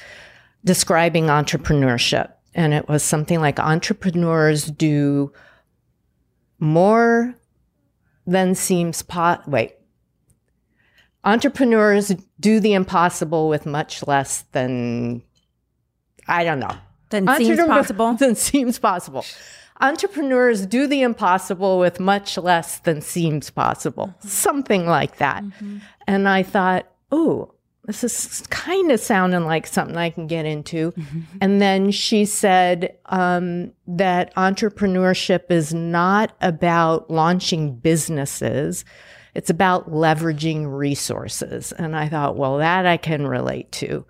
describing 0.65 1.27
entrepreneurship. 1.27 2.33
And 2.55 2.73
it 2.73 2.89
was 2.89 3.03
something 3.03 3.41
like 3.41 3.59
entrepreneurs 3.59 4.65
do 4.65 5.33
more 6.59 7.35
than 8.27 8.55
seems 8.55 9.03
pot. 9.03 9.49
Wait. 9.49 9.75
Entrepreneurs 11.25 12.13
do 12.39 12.61
the 12.61 12.75
impossible 12.75 13.49
with 13.49 13.65
much 13.65 14.07
less 14.07 14.43
than, 14.53 15.23
I 16.29 16.45
don't 16.45 16.61
know. 16.61 16.77
Than 17.11 17.29
seems 17.37 17.61
possible. 17.65 18.15
Than 18.19 18.35
seems 18.35 18.79
possible. 18.79 19.25
Entrepreneurs 19.81 20.67
do 20.67 20.87
the 20.87 21.03
impossible 21.03 21.79
with 21.79 22.01
much 22.01 22.39
less 22.39 22.79
than 22.79 23.01
seems 23.01 23.51
possible. 23.51 24.09
Mm-hmm. 24.09 24.29
Something 24.29 24.87
like 24.87 25.19
that. 25.19 25.45
Mm-hmm. 25.45 25.79
And 26.07 26.29
I 26.29 26.43
thought, 26.43 26.87
oh, 27.13 27.55
this 27.87 28.03
is 28.03 28.43
kind 28.49 28.91
of 28.91 29.01
sounding 29.01 29.45
like 29.45 29.67
something 29.67 29.97
I 29.97 30.11
can 30.11 30.27
get 30.27 30.47
into. 30.47 30.93
Mm-hmm. 30.93 31.21
And 31.41 31.61
then 31.61 31.91
she 31.91 32.25
said 32.25 32.97
um, 33.07 33.73
that 33.87 34.35
entrepreneurship 34.37 35.51
is 35.51 35.75
not 35.75 36.35
about 36.41 37.11
launching 37.11 37.77
businesses, 37.77 38.85
it's 39.35 39.51
about 39.51 39.91
leveraging 39.91 40.77
resources. 40.77 41.73
And 41.73 41.97
I 41.97 42.09
thought, 42.09 42.37
well, 42.37 42.59
that 42.59 42.87
I 42.87 42.97
can 42.97 43.27
relate 43.27 43.71
to. 43.73 44.07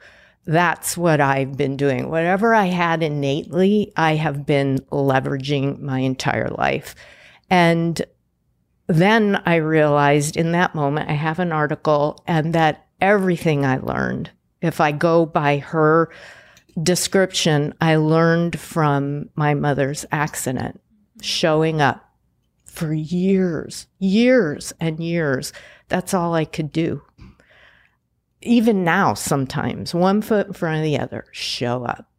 That's 0.46 0.96
what 0.96 1.20
I've 1.22 1.56
been 1.56 1.78
doing. 1.78 2.10
Whatever 2.10 2.54
I 2.54 2.66
had 2.66 3.02
innately, 3.02 3.92
I 3.96 4.16
have 4.16 4.44
been 4.44 4.80
leveraging 4.92 5.80
my 5.80 6.00
entire 6.00 6.50
life. 6.50 6.94
And 7.48 8.00
then 8.86 9.42
I 9.46 9.56
realized 9.56 10.36
in 10.36 10.52
that 10.52 10.74
moment, 10.74 11.08
I 11.08 11.14
have 11.14 11.38
an 11.38 11.52
article 11.52 12.22
and 12.26 12.52
that 12.52 12.83
everything 13.04 13.66
I 13.66 13.76
learned. 13.76 14.30
If 14.62 14.80
I 14.80 14.90
go 14.90 15.26
by 15.26 15.58
her 15.58 16.10
description, 16.82 17.74
I 17.80 17.96
learned 17.96 18.58
from 18.58 19.28
my 19.36 19.52
mother's 19.52 20.06
accident, 20.10 20.80
showing 21.20 21.82
up 21.82 22.02
for 22.64 22.94
years, 22.94 23.86
years 23.98 24.72
and 24.80 24.98
years. 25.00 25.52
That's 25.88 26.14
all 26.14 26.34
I 26.34 26.46
could 26.46 26.72
do. 26.72 27.02
Even 28.40 28.84
now, 28.84 29.12
sometimes 29.12 29.94
one 29.94 30.22
foot 30.22 30.46
in 30.46 30.52
front 30.54 30.78
of 30.78 30.84
the 30.84 30.98
other, 30.98 31.26
show 31.30 31.84
up. 31.84 32.10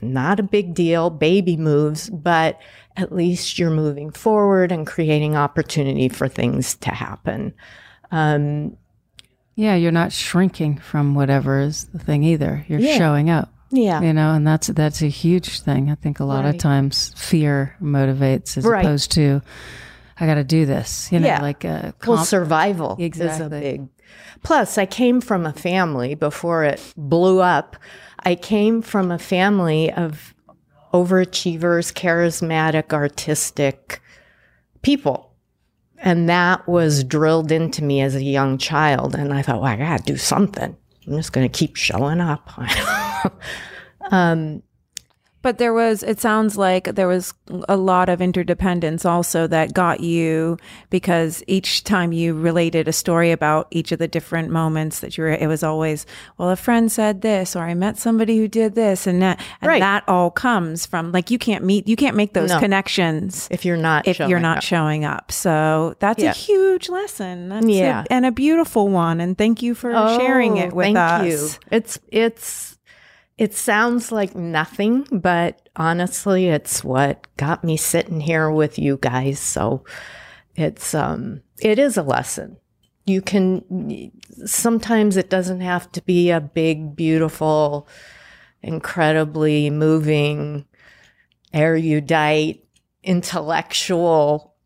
Not 0.00 0.38
a 0.38 0.44
big 0.44 0.74
deal, 0.74 1.10
baby 1.10 1.56
moves, 1.56 2.08
but 2.10 2.60
at 2.96 3.12
least 3.12 3.58
you're 3.58 3.70
moving 3.70 4.12
forward 4.12 4.70
and 4.70 4.86
creating 4.86 5.36
opportunity 5.36 6.08
for 6.08 6.28
things 6.28 6.76
to 6.76 6.90
happen. 6.90 7.52
Um, 8.12 8.76
yeah, 9.58 9.74
you're 9.74 9.90
not 9.90 10.12
shrinking 10.12 10.78
from 10.78 11.16
whatever 11.16 11.58
is 11.58 11.86
the 11.86 11.98
thing 11.98 12.22
either. 12.22 12.64
You're 12.68 12.78
yeah. 12.78 12.96
showing 12.96 13.28
up. 13.28 13.52
Yeah. 13.72 14.00
You 14.00 14.12
know, 14.12 14.32
and 14.32 14.46
that's 14.46 14.68
that's 14.68 15.02
a 15.02 15.08
huge 15.08 15.62
thing. 15.62 15.90
I 15.90 15.96
think 15.96 16.20
a 16.20 16.24
lot 16.24 16.44
right. 16.44 16.54
of 16.54 16.60
times 16.60 17.12
fear 17.16 17.74
motivates 17.82 18.56
as 18.56 18.64
right. 18.64 18.84
opposed 18.84 19.10
to 19.12 19.42
I 20.20 20.26
got 20.26 20.36
to 20.36 20.44
do 20.44 20.64
this. 20.64 21.10
You 21.10 21.18
know, 21.18 21.26
yeah. 21.26 21.42
like 21.42 21.64
uh, 21.64 21.68
a 21.68 21.92
comp- 21.98 22.06
well, 22.06 22.24
survival 22.24 22.96
exactly. 23.00 23.34
is 23.34 23.40
a 23.40 23.50
big. 23.50 23.88
Plus, 24.44 24.78
I 24.78 24.86
came 24.86 25.20
from 25.20 25.44
a 25.44 25.52
family 25.52 26.14
before 26.14 26.62
it 26.62 26.94
blew 26.96 27.40
up. 27.40 27.76
I 28.20 28.36
came 28.36 28.80
from 28.80 29.10
a 29.10 29.18
family 29.18 29.92
of 29.92 30.34
overachievers, 30.94 31.92
charismatic, 31.92 32.92
artistic 32.92 34.00
people 34.82 35.27
And 36.00 36.28
that 36.28 36.66
was 36.68 37.02
drilled 37.04 37.50
into 37.50 37.82
me 37.82 38.00
as 38.00 38.14
a 38.14 38.22
young 38.22 38.58
child. 38.58 39.14
And 39.14 39.32
I 39.32 39.42
thought, 39.42 39.60
well, 39.60 39.72
I 39.72 39.76
got 39.76 39.98
to 39.98 40.12
do 40.12 40.16
something. 40.16 40.76
I'm 41.06 41.16
just 41.16 41.32
going 41.32 41.48
to 41.48 41.58
keep 41.58 41.76
showing 41.76 42.20
up. 42.20 42.50
um, 44.10 44.62
but 45.42 45.58
there 45.58 45.72
was, 45.72 46.02
it 46.02 46.20
sounds 46.20 46.56
like 46.56 46.94
there 46.94 47.06
was 47.08 47.32
a 47.68 47.76
lot 47.76 48.08
of 48.08 48.20
interdependence 48.20 49.04
also 49.04 49.46
that 49.46 49.72
got 49.74 50.00
you 50.00 50.56
because 50.90 51.42
each 51.46 51.84
time 51.84 52.12
you 52.12 52.34
related 52.34 52.88
a 52.88 52.92
story 52.92 53.30
about 53.30 53.68
each 53.70 53.92
of 53.92 53.98
the 53.98 54.08
different 54.08 54.50
moments 54.50 55.00
that 55.00 55.16
you 55.16 55.24
were, 55.24 55.30
it 55.30 55.46
was 55.46 55.62
always, 55.62 56.06
well, 56.38 56.50
a 56.50 56.56
friend 56.56 56.90
said 56.90 57.20
this, 57.22 57.54
or 57.54 57.60
I 57.64 57.74
met 57.74 57.98
somebody 57.98 58.38
who 58.38 58.48
did 58.48 58.74
this, 58.74 59.06
and 59.06 59.22
that, 59.22 59.40
and 59.60 59.68
Right. 59.68 59.80
that 59.80 60.04
all 60.08 60.30
comes 60.30 60.86
from 60.86 61.12
like 61.12 61.30
you 61.30 61.38
can't 61.38 61.64
meet, 61.64 61.86
you 61.88 61.96
can't 61.96 62.16
make 62.16 62.32
those 62.32 62.50
No. 62.50 62.58
connections 62.58 63.48
if 63.50 63.64
you're 63.64 63.76
not, 63.76 64.08
if 64.08 64.18
you're 64.18 64.40
not 64.40 64.58
up. 64.58 64.62
showing 64.62 65.04
up. 65.04 65.30
So 65.32 65.94
that's 66.00 66.22
Yeah. 66.22 66.30
a 66.30 66.34
huge 66.34 66.88
lesson. 66.88 67.48
That's 67.48 67.66
a- 67.66 67.70
Yeah. 67.70 68.04
and 68.10 68.26
a 68.26 68.32
beautiful 68.32 68.88
one. 68.88 69.20
And 69.20 69.36
thank 69.36 69.62
you 69.62 69.74
for 69.74 69.92
sharing 69.92 70.58
oh, 70.58 70.62
it 70.62 70.70
Oh, 70.72 70.76
with 70.76 70.84
thank 70.86 70.98
us. 70.98 71.24
You. 71.26 71.48
It's 71.70 71.98
it's 72.10 72.77
it 73.38 73.54
sounds 73.54 74.10
like 74.10 74.34
nothing, 74.34 75.06
but 75.12 75.68
honestly, 75.76 76.48
it's 76.48 76.82
what 76.82 77.28
got 77.36 77.62
me 77.62 77.76
sitting 77.76 78.20
here 78.20 78.50
with 78.50 78.78
you 78.78 78.98
guys. 79.00 79.38
So 79.38 79.84
it's 80.56 80.92
um 80.92 81.42
it 81.62 81.78
is 81.78 81.96
a 81.96 82.02
lesson. 82.02 82.56
You 83.06 83.22
can 83.22 84.10
sometimes 84.44 85.16
it 85.16 85.30
doesn't 85.30 85.60
have 85.60 85.90
to 85.92 86.02
be 86.02 86.30
a 86.30 86.40
big, 86.40 86.96
beautiful, 86.96 87.88
incredibly 88.60 89.70
moving, 89.70 90.66
erudite, 91.54 92.64
intellectual 93.04 94.56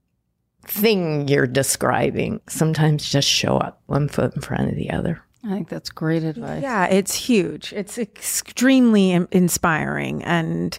thing 0.65 1.29
you're 1.29 1.47
describing. 1.47 2.41
Sometimes 2.49 3.09
just 3.09 3.29
show 3.29 3.59
up 3.59 3.83
one 3.85 4.09
foot 4.09 4.35
in 4.35 4.41
front 4.41 4.71
of 4.71 4.77
the 4.77 4.91
other. 4.91 5.23
I 5.45 5.49
think 5.49 5.69
that's 5.69 5.91
great 5.91 6.23
advice. 6.23 6.63
Yeah, 6.63 6.87
it's 6.87 7.15
huge. 7.15 7.73
It's 7.73 7.99
extremely 7.99 9.11
in- 9.11 9.29
inspiring 9.33 10.23
and 10.23 10.79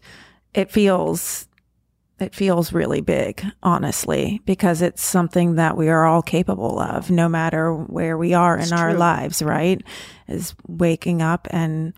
it 0.54 0.71
feels 0.71 1.47
it 2.19 2.34
feels 2.34 2.71
really 2.71 3.02
big, 3.02 3.43
honestly, 3.63 4.39
because 4.45 4.82
it's 4.82 5.04
something 5.04 5.56
that 5.56 5.76
we 5.76 5.89
are 5.89 6.06
all 6.06 6.21
capable 6.21 6.80
of 6.80 7.10
no 7.12 7.28
matter 7.28 7.73
where 7.73 8.17
we 8.17 8.34
are 8.34 8.58
in 8.58 8.71
our 8.71 8.93
lives, 8.93 9.41
right? 9.41 9.82
Is 10.28 10.56
waking 10.67 11.21
up 11.21 11.47
and 11.52 11.93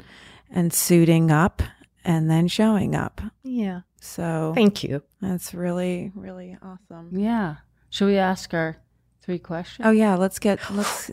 and 0.49 0.73
suiting 0.73 1.32
up 1.32 1.62
and 2.04 2.30
then 2.30 2.47
showing 2.47 2.95
up. 2.95 3.21
Yeah. 3.43 3.82
So 3.99 4.54
Thank 4.56 4.84
you. 4.84 5.04
that's 5.21 5.54
really 5.54 6.12
really 6.15 6.58
awesome. 6.62 7.10
Yeah. 7.12 7.58
Should 7.89 8.08
we 8.08 8.17
ask 8.17 8.54
our 8.54 8.78
three 9.21 9.39
questions? 9.39 9.86
Oh 9.86 9.91
yeah, 9.91 10.15
let's 10.15 10.39
get 10.39 10.60
let's 10.71 11.12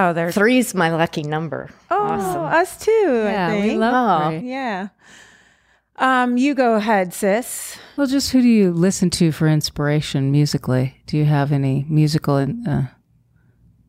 Oh, 0.00 0.12
there's 0.14 0.34
Three's 0.34 0.74
my 0.74 0.90
lucky 0.90 1.22
number. 1.22 1.68
Oh, 1.90 1.96
us 2.44 2.78
too, 2.78 3.22
yeah, 3.24 3.48
I 3.48 3.60
we 3.60 3.76
love 3.76 3.94
Oh. 3.94 4.30
three. 4.38 4.48
Yeah. 4.48 4.88
Um, 5.96 6.38
you 6.38 6.54
go 6.54 6.76
ahead, 6.76 7.12
sis. 7.12 7.78
Well, 7.96 8.06
just 8.06 8.32
who 8.32 8.40
do 8.40 8.48
you 8.48 8.72
listen 8.72 9.10
to 9.10 9.32
for 9.32 9.46
inspiration 9.46 10.32
musically? 10.32 10.96
Do 11.06 11.18
you 11.18 11.26
have 11.26 11.52
any 11.52 11.84
musical 11.88 12.36
uh, 12.36 12.84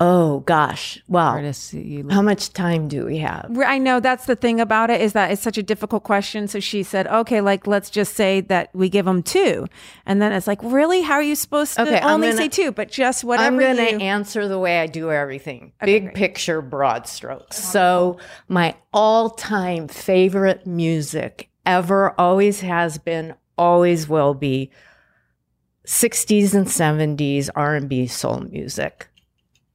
Oh 0.03 0.39
gosh. 0.39 0.99
You 1.07 2.07
how 2.09 2.23
much 2.23 2.53
time 2.53 2.87
do 2.87 3.05
we 3.05 3.19
have? 3.19 3.55
I 3.63 3.77
know 3.77 3.99
that's 3.99 4.25
the 4.25 4.35
thing 4.35 4.59
about 4.59 4.89
it 4.89 4.99
is 4.99 5.13
that 5.13 5.29
it's 5.29 5.43
such 5.43 5.59
a 5.59 5.63
difficult 5.63 6.03
question. 6.03 6.47
So 6.47 6.59
she 6.59 6.81
said, 6.81 7.05
okay, 7.05 7.39
like 7.39 7.67
let's 7.67 7.91
just 7.91 8.15
say 8.15 8.41
that 8.41 8.71
we 8.73 8.89
give 8.89 9.05
them 9.05 9.21
two, 9.21 9.67
and 10.07 10.19
then 10.19 10.31
it's 10.31 10.47
like, 10.47 10.57
really, 10.63 11.01
how 11.03 11.13
are 11.13 11.21
you 11.21 11.35
supposed 11.35 11.75
to 11.75 11.83
Okay, 11.83 11.99
only 11.99 12.29
gonna- 12.29 12.37
say 12.37 12.47
two? 12.47 12.71
But 12.71 12.89
just 12.89 13.23
whatever 13.23 13.45
I'm 13.45 13.59
going 13.59 13.77
to 13.77 13.91
you. 13.91 13.99
answer 13.99 14.47
the 14.47 14.57
way 14.57 14.79
I 14.79 14.87
do 14.87 15.11
everything. 15.11 15.73
Big 15.85 16.15
picture, 16.15 16.63
broad 16.63 17.07
strokes. 17.07 17.63
So, 17.63 18.17
my 18.47 18.73
all-time 18.91 19.87
favorite 19.87 20.65
music 20.65 21.49
ever 21.63 22.19
always 22.19 22.61
has 22.61 22.97
been, 22.97 23.35
always 23.55 24.09
will 24.09 24.33
be 24.33 24.71
60s 25.85 26.55
and 26.55 26.65
70s 26.65 27.49
R&B 27.55 28.07
soul 28.07 28.39
music. 28.49 29.07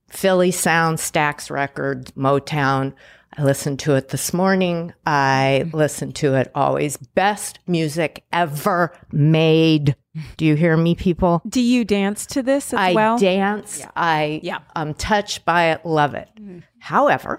Philly 0.09 0.51
Sound, 0.51 0.99
Stax 0.99 1.51
Records, 1.51 2.13
Motown. 2.13 2.95
I 3.39 3.43
listened 3.43 3.81
to 3.81 3.95
it 3.97 4.09
this 4.09 4.33
morning. 4.33 4.95
I 5.05 5.69
listen 5.75 6.13
to 6.15 6.35
it 6.37 6.51
always. 6.55 6.97
Best 6.97 7.59
music 7.67 8.25
ever 8.33 8.97
made. 9.13 9.95
Do 10.39 10.47
you 10.47 10.55
hear 10.55 10.75
me, 10.77 10.95
people? 10.95 11.43
Do 11.47 11.61
you 11.61 11.85
dance 11.85 12.25
to 12.29 12.43
this 12.43 12.73
as 12.73 12.79
I 12.79 12.93
well? 12.95 13.19
dance. 13.19 13.85
I 13.95 14.41
Yeah. 14.43 14.61
I'm 14.75 14.95
touched 14.95 15.45
by 15.45 15.73
it. 15.73 15.85
Love 15.85 16.15
it. 16.15 16.29
However, 16.79 17.39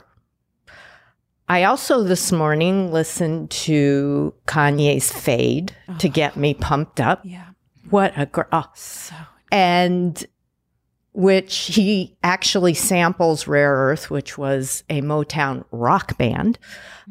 I 1.49 1.63
also 1.63 2.03
this 2.03 2.31
morning 2.31 2.91
listened 2.91 3.49
to 3.51 4.33
Kanye's 4.45 5.11
"Fade" 5.11 5.73
to 5.97 6.09
get 6.09 6.35
me 6.35 6.53
pumped 6.53 6.99
up. 6.99 7.21
yeah. 7.23 7.45
What 7.89 8.13
a 8.17 8.25
gr- 8.27 8.41
oh. 8.51 8.65
So 8.75 9.15
and 9.51 10.23
which 11.17 11.71
he 11.73 12.15
actually 12.23 12.75
samples 12.75 13.47
Rare 13.47 13.73
Earth, 13.73 14.11
which 14.11 14.37
was 14.37 14.83
a 14.87 15.01
Motown 15.01 15.65
rock 15.71 16.15
band. 16.19 16.59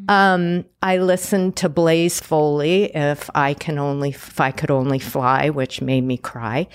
Um, 0.09 0.65
I 0.81 0.99
listened 0.99 1.57
to 1.57 1.69
Blaze 1.69 2.21
Foley, 2.21 2.85
"If 2.95 3.29
I 3.35 3.53
Can 3.55 3.81
Only 3.81 4.11
If 4.11 4.41
I 4.41 4.53
Could 4.53 4.71
Only 4.71 5.01
Fly," 5.01 5.51
which 5.51 5.83
made 5.83 6.05
me 6.05 6.19
cry. 6.19 6.69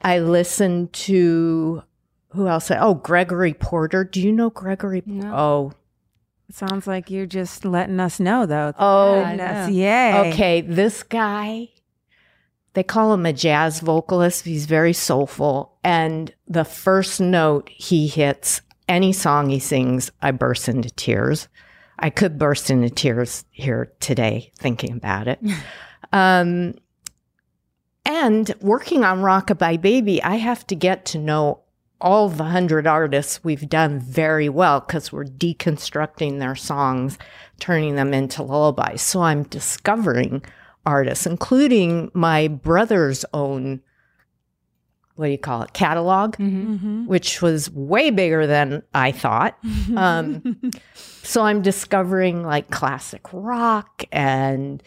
I 0.00 0.20
listened 0.20 0.94
to 0.94 1.82
who 2.30 2.48
else? 2.48 2.70
Oh, 2.70 2.94
Gregory 2.94 3.52
Porter. 3.52 4.02
Do 4.04 4.22
you 4.22 4.32
know 4.32 4.48
Gregory? 4.48 5.02
No. 5.04 5.34
Oh, 5.34 5.72
sounds 6.50 6.86
like 6.86 7.10
you're 7.10 7.26
just 7.26 7.66
letting 7.66 8.00
us 8.00 8.18
know, 8.18 8.46
though. 8.46 8.72
oh, 8.78 9.20
I 9.20 9.30
Goodness, 9.36 9.68
know. 9.68 9.74
yay. 9.74 10.30
Okay, 10.32 10.60
this 10.62 11.02
guy, 11.02 11.68
they 12.78 12.84
call 12.84 13.12
him 13.12 13.26
a 13.26 13.32
jazz 13.32 13.80
vocalist. 13.80 14.44
He's 14.44 14.66
very 14.66 14.92
soulful. 14.92 15.76
And 15.82 16.32
the 16.46 16.64
first 16.64 17.20
note 17.20 17.68
he 17.70 18.06
hits, 18.06 18.62
any 18.88 19.12
song 19.12 19.48
he 19.48 19.58
sings, 19.58 20.12
I 20.22 20.30
burst 20.30 20.68
into 20.68 20.88
tears. 20.90 21.48
I 21.98 22.10
could 22.10 22.38
burst 22.38 22.70
into 22.70 22.88
tears 22.88 23.44
here 23.50 23.92
today 23.98 24.52
thinking 24.60 24.92
about 24.92 25.26
it. 25.26 25.40
um, 26.12 26.76
and 28.06 28.54
working 28.60 29.02
on 29.02 29.22
Rockabye 29.22 29.80
Baby, 29.80 30.22
I 30.22 30.36
have 30.36 30.64
to 30.68 30.76
get 30.76 31.04
to 31.06 31.18
know 31.18 31.62
all 32.00 32.28
the 32.28 32.44
hundred 32.44 32.86
artists 32.86 33.42
we've 33.42 33.68
done 33.68 33.98
very 33.98 34.48
well 34.48 34.78
because 34.78 35.10
we're 35.10 35.24
deconstructing 35.24 36.38
their 36.38 36.54
songs, 36.54 37.18
turning 37.58 37.96
them 37.96 38.14
into 38.14 38.44
lullabies. 38.44 39.02
So 39.02 39.22
I'm 39.22 39.42
discovering 39.42 40.44
artists, 40.88 41.26
including 41.26 42.10
my 42.14 42.48
brother's 42.48 43.24
own, 43.34 43.80
what 45.16 45.26
do 45.26 45.30
you 45.32 45.38
call 45.38 45.62
it, 45.62 45.72
catalog, 45.72 46.36
Mhm. 46.36 47.06
which 47.06 47.42
was 47.42 47.70
way 47.70 48.10
bigger 48.10 48.46
than 48.46 48.82
I 48.94 49.12
thought. 49.12 49.56
Um, 49.96 50.60
so 50.94 51.42
I'm 51.42 51.60
discovering 51.62 52.42
like 52.42 52.70
classic 52.70 53.22
rock 53.32 54.04
and 54.12 54.82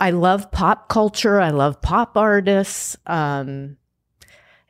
I 0.00 0.10
love 0.10 0.50
pop 0.52 0.88
culture. 0.88 1.40
I 1.40 1.50
love 1.50 1.82
pop 1.82 2.16
artists. 2.16 2.96
Um, 3.06 3.76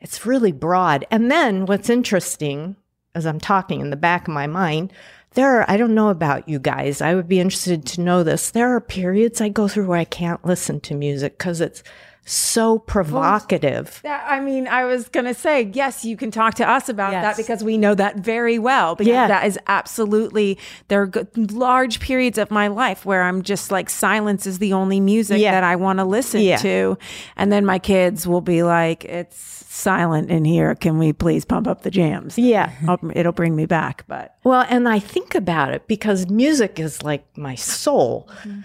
it's 0.01 0.25
really 0.25 0.51
broad. 0.51 1.05
And 1.11 1.29
then 1.29 1.65
what's 1.67 1.89
interesting, 1.89 2.75
as 3.13 3.25
I'm 3.27 3.39
talking 3.39 3.79
in 3.81 3.91
the 3.91 3.95
back 3.95 4.27
of 4.27 4.33
my 4.33 4.47
mind, 4.47 4.91
there 5.33 5.59
are, 5.59 5.65
I 5.69 5.77
don't 5.77 5.95
know 5.95 6.09
about 6.09 6.49
you 6.49 6.59
guys. 6.59 7.01
I 7.01 7.15
would 7.15 7.27
be 7.27 7.39
interested 7.39 7.85
to 7.85 8.01
know 8.01 8.23
this. 8.23 8.51
There 8.51 8.75
are 8.75 8.81
periods 8.81 9.41
I 9.41 9.49
go 9.49 9.67
through 9.67 9.85
where 9.85 9.99
I 9.99 10.05
can't 10.05 10.43
listen 10.43 10.79
to 10.81 10.95
music 10.95 11.37
because 11.37 11.61
it's 11.61 11.83
so 12.29 12.77
provocative. 12.79 13.99
That- 14.03 14.25
I 14.29 14.39
mean, 14.39 14.67
I 14.67 14.85
was 14.85 15.09
going 15.09 15.25
to 15.25 15.33
say, 15.33 15.71
yes, 15.73 16.05
you 16.05 16.15
can 16.15 16.31
talk 16.31 16.53
to 16.55 16.69
us 16.69 16.89
about 16.89 17.11
that 17.11 17.37
because 17.37 17.63
we 17.63 17.77
know 17.77 17.95
that 17.95 18.17
very 18.17 18.59
well. 18.59 18.95
Because 18.95 19.11
Yeah. 19.11 19.27
that 19.27 19.45
is 19.45 19.57
absolutely, 19.67 20.57
there 20.89 21.01
are 21.01 21.11
large 21.35 21.99
periods 21.99 22.37
of 22.37 22.51
my 22.51 22.67
life 22.67 23.05
where 23.05 23.23
I'm 23.23 23.41
just 23.41 23.71
like, 23.71 23.89
silence 23.89 24.45
is 24.45 24.59
the 24.59 24.73
only 24.73 24.99
music 24.99 25.39
Yeah. 25.41 25.51
that 25.51 25.63
I 25.63 25.75
want 25.75 25.99
to 25.99 26.05
listen 26.05 26.41
Yeah. 26.41 26.57
to. 26.57 26.97
And 27.35 27.51
then 27.51 27.65
my 27.65 27.79
kids 27.79 28.27
will 28.27 28.41
be 28.41 28.63
like, 28.63 29.05
it's 29.05 29.37
silent 29.73 30.29
in 30.29 30.45
here. 30.45 30.75
Can 30.75 30.97
we 30.99 31.13
please 31.13 31.45
pump 31.45 31.67
up 31.67 31.81
the 31.83 31.91
jams? 31.91 32.37
Yeah. 32.37 32.71
I'll- 32.87 32.99
It'll 33.15 33.31
bring 33.31 33.55
me 33.55 33.65
back. 33.65 34.03
But 34.07 34.35
Well, 34.43 34.65
and 34.69 34.87
I 34.87 34.99
think 34.99 35.35
about 35.35 35.73
it 35.73 35.87
because 35.87 36.29
music 36.29 36.79
is 36.79 37.01
like 37.03 37.25
my 37.37 37.55
soul. 37.55 38.29
Mm-hmm. 38.43 38.59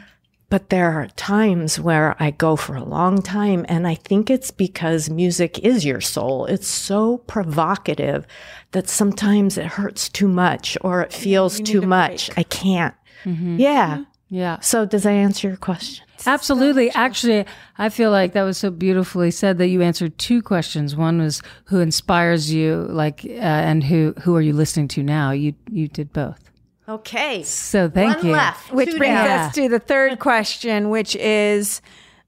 But 0.55 0.71
there 0.71 0.93
are 0.93 1.09
times 1.17 1.81
where 1.81 2.14
I 2.21 2.31
go 2.31 2.55
for 2.55 2.77
a 2.77 2.85
long 2.85 3.23
time, 3.23 3.67
and 3.69 3.88
I 3.88 3.97
think 3.97 4.31
it's 4.31 4.53
because 4.53 5.11
music 5.11 5.59
is 5.59 5.85
your 5.85 6.01
soul. 6.01 6.47
It's 6.47 6.69
so 6.69 7.19
provocative 7.27 8.25
that 8.71 8.88
sometimes 8.88 9.59
it 9.59 9.67
hurts 9.67 10.09
too 10.09 10.29
much 10.29 10.79
or 10.83 11.03
it 11.03 11.12
feels 11.12 11.59
too 11.59 11.83
much. 11.83 12.31
I 12.37 12.45
can't. 12.45 12.95
Yeah. 13.25 14.05
Yeah. 14.29 14.61
So, 14.61 14.87
does 14.87 15.03
that 15.03 15.11
answer 15.11 15.49
your 15.49 15.57
question? 15.57 16.05
Absolutely. 16.25 16.88
Actually, 16.93 17.47
I 17.77 17.88
feel 17.88 18.12
like 18.12 18.33
that 18.35 18.45
was 18.45 18.57
so 18.57 18.71
beautifully 18.71 19.33
said 19.33 19.59
that 19.59 19.67
you 19.67 19.83
answered 19.83 20.17
two 20.19 20.40
questions. 20.40 20.95
One 20.95 21.21
was 21.21 21.43
who 21.64 21.81
inspires 21.81 22.55
you, 22.55 22.87
like, 22.90 23.25
uh, 23.25 23.31
and 23.31 23.83
who 23.83 24.14
who 24.23 24.37
are 24.37 24.40
you 24.40 24.53
listening 24.53 24.87
to 24.87 25.03
now? 25.03 25.33
You 25.33 25.55
you 25.69 25.88
did 25.88 26.12
both. 26.12 26.49
Okay. 26.88 27.42
So 27.44 27.88
thank 27.88 28.16
One 28.18 28.27
you. 28.27 28.33
left. 28.33 28.73
Which 28.73 28.90
Two 28.90 28.99
brings 28.99 29.14
down. 29.14 29.49
us 29.49 29.55
to 29.55 29.68
the 29.68 29.79
third 29.79 30.18
question, 30.29 30.90
which 30.90 31.16
is, 31.16 31.81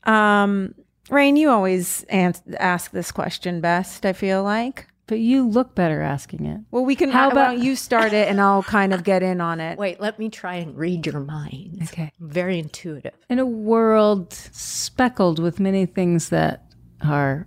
um, 0.04 0.74
Rain, 1.10 1.36
you 1.36 1.50
always 1.50 2.04
ans- 2.04 2.42
ask 2.58 2.90
this 2.90 3.12
question 3.12 3.60
best. 3.60 4.04
I 4.06 4.12
feel 4.12 4.42
like. 4.42 4.88
But 5.08 5.20
you 5.20 5.46
look 5.48 5.76
better 5.76 6.02
asking 6.02 6.46
it. 6.46 6.60
Well, 6.72 6.84
we 6.84 6.96
can. 6.96 7.10
How 7.10 7.24
How 7.26 7.30
about- 7.30 7.54
about 7.54 7.64
you 7.64 7.76
start 7.76 8.12
it, 8.12 8.26
and 8.28 8.40
I'll 8.40 8.64
kind 8.64 8.92
of 8.92 9.04
get 9.04 9.22
in 9.22 9.40
on 9.40 9.60
it. 9.60 9.78
Wait, 9.78 10.00
let 10.00 10.18
me 10.18 10.30
try 10.30 10.56
and 10.56 10.76
read 10.76 11.06
your 11.06 11.20
mind. 11.20 11.78
Okay. 11.84 12.10
Very 12.18 12.58
intuitive. 12.58 13.12
In 13.30 13.38
a 13.38 13.46
world 13.46 14.32
speckled 14.32 15.38
with 15.38 15.60
many 15.60 15.86
things 15.86 16.30
that 16.30 16.64
are 17.02 17.46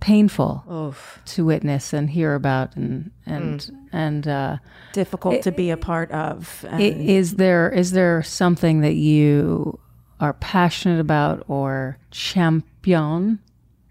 painful 0.00 0.62
Oof. 0.70 1.20
to 1.24 1.44
witness 1.44 1.92
and 1.94 2.10
hear 2.10 2.34
about, 2.34 2.76
and 2.76 3.10
and 3.24 3.70
and 3.96 4.28
uh, 4.28 4.56
Difficult 4.92 5.42
to 5.42 5.52
be 5.52 5.70
a 5.70 5.76
part 5.76 6.10
of. 6.10 6.64
i- 6.70 6.76
and- 6.82 7.08
is 7.08 7.34
there 7.36 7.70
is 7.70 7.92
there 7.92 8.22
something 8.22 8.80
that 8.82 8.94
you 8.94 9.78
are 10.20 10.34
passionate 10.34 11.00
about 11.00 11.44
or 11.48 11.98
champion? 12.10 13.38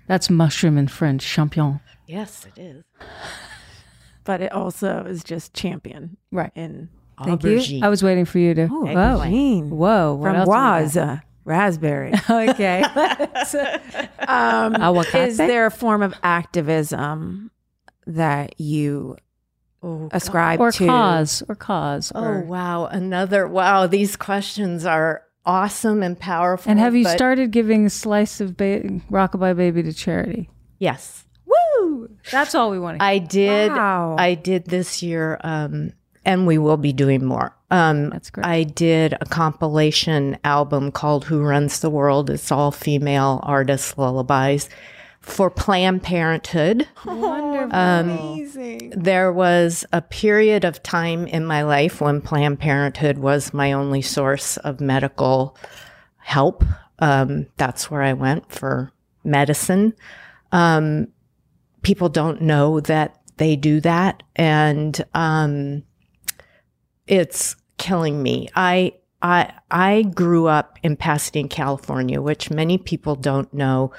That's 0.07 0.29
mushroom 0.29 0.77
in 0.77 0.87
French, 0.87 1.25
champion. 1.25 1.79
Yes, 2.07 2.45
it 2.55 2.59
is. 2.61 2.83
but 4.23 4.41
it 4.41 4.51
also 4.51 5.03
is 5.05 5.23
just 5.23 5.53
champion 5.53 6.17
Right. 6.31 6.51
in 6.55 6.89
Thank 7.23 7.41
Aubergine. 7.41 7.79
you. 7.79 7.85
I 7.85 7.89
was 7.89 8.03
waiting 8.03 8.25
for 8.25 8.39
you 8.39 8.53
to. 8.53 8.63
oh, 8.71 8.85
whoa, 8.85 9.19
Aubergine. 9.19 9.69
whoa! 9.69 10.13
What 10.15 10.27
from 10.27 10.35
else? 10.35 10.47
Waz, 10.47 10.97
raspberry. 11.45 12.13
Okay. 12.29 12.83
um, 14.27 14.75
is 15.15 15.37
there 15.37 15.65
a 15.65 15.71
form 15.71 16.01
of 16.03 16.13
activism 16.23 17.51
that 18.07 18.59
you 18.59 19.17
Oh, 19.85 20.09
ascribe 20.11 20.59
or 20.59 20.71
to? 20.71 20.87
cause 20.87 21.43
or 21.47 21.53
cause 21.53 22.11
Oh 22.15 22.23
or, 22.23 22.41
wow, 22.41 22.85
another 22.87 23.47
wow. 23.47 23.85
These 23.85 24.15
questions 24.15 24.83
are 24.85 25.21
awesome 25.45 26.01
and 26.01 26.19
powerful. 26.19 26.71
and 26.71 26.79
have 26.79 26.95
you 26.95 27.03
but- 27.03 27.15
started 27.15 27.51
giving 27.51 27.85
a 27.85 27.89
slice 27.91 28.41
of 28.41 28.57
ba- 28.57 28.81
rockabye 29.11 29.55
baby 29.55 29.83
to 29.83 29.93
charity 29.93 30.49
Yes, 30.79 31.25
woo 31.45 32.09
that's 32.31 32.55
all 32.55 32.71
we 32.71 32.79
want 32.79 32.97
to 32.99 33.05
I 33.05 33.19
did. 33.19 33.71
Wow. 33.71 34.15
I 34.17 34.33
did 34.33 34.65
this 34.65 35.03
year, 35.03 35.39
um, 35.43 35.91
and 36.25 36.47
we 36.47 36.57
will 36.57 36.77
be 36.77 36.91
doing 36.91 37.23
more. 37.23 37.55
Um, 37.69 38.09
That's 38.09 38.29
great. 38.31 38.45
I 38.47 38.63
did 38.63 39.13
a 39.21 39.25
compilation 39.25 40.37
album 40.43 40.91
called 40.91 41.25
"Who 41.25 41.41
Runs 41.41 41.79
the 41.81 41.89
World." 41.91 42.29
It's 42.31 42.51
all 42.51 42.71
female 42.71 43.39
artists 43.43 43.97
lullabies 43.97 44.67
for 45.25 45.49
Planned 45.49 46.03
Parenthood. 46.03 46.87
Wonderful. 47.03 47.75
Um, 47.75 48.09
Amazing. 48.11 48.91
There 48.95 49.33
was 49.33 49.83
a 49.91 50.01
period 50.01 50.63
of 50.63 50.83
time 50.83 51.25
in 51.25 51.45
my 51.45 51.63
life 51.63 51.99
when 51.99 52.21
Planned 52.21 52.59
Parenthood 52.59 53.17
was 53.17 53.53
my 53.53 53.71
only 53.71 54.03
source 54.03 54.57
of 54.57 54.79
medical 54.79 55.57
help. 56.17 56.63
Um, 56.99 57.47
that's 57.57 57.89
where 57.89 58.03
I 58.03 58.13
went 58.13 58.51
for 58.51 58.91
medicine. 59.23 59.93
Um, 60.51 61.07
people 61.81 62.07
don't 62.07 62.41
know 62.41 62.79
that 62.81 63.19
they 63.37 63.55
do 63.55 63.81
that, 63.81 64.21
and 64.35 65.03
um, 65.15 65.83
it's 67.07 67.55
killing 67.77 68.21
me. 68.21 68.47
I 68.55 68.93
I 69.23 69.53
I 69.71 70.03
grew 70.03 70.45
up 70.45 70.77
in 70.83 70.95
Pasadena, 70.95 71.49
California, 71.49 72.21
which 72.21 72.51
many 72.51 72.77
people 72.77 73.15
don't 73.15 73.51
know 73.53 73.91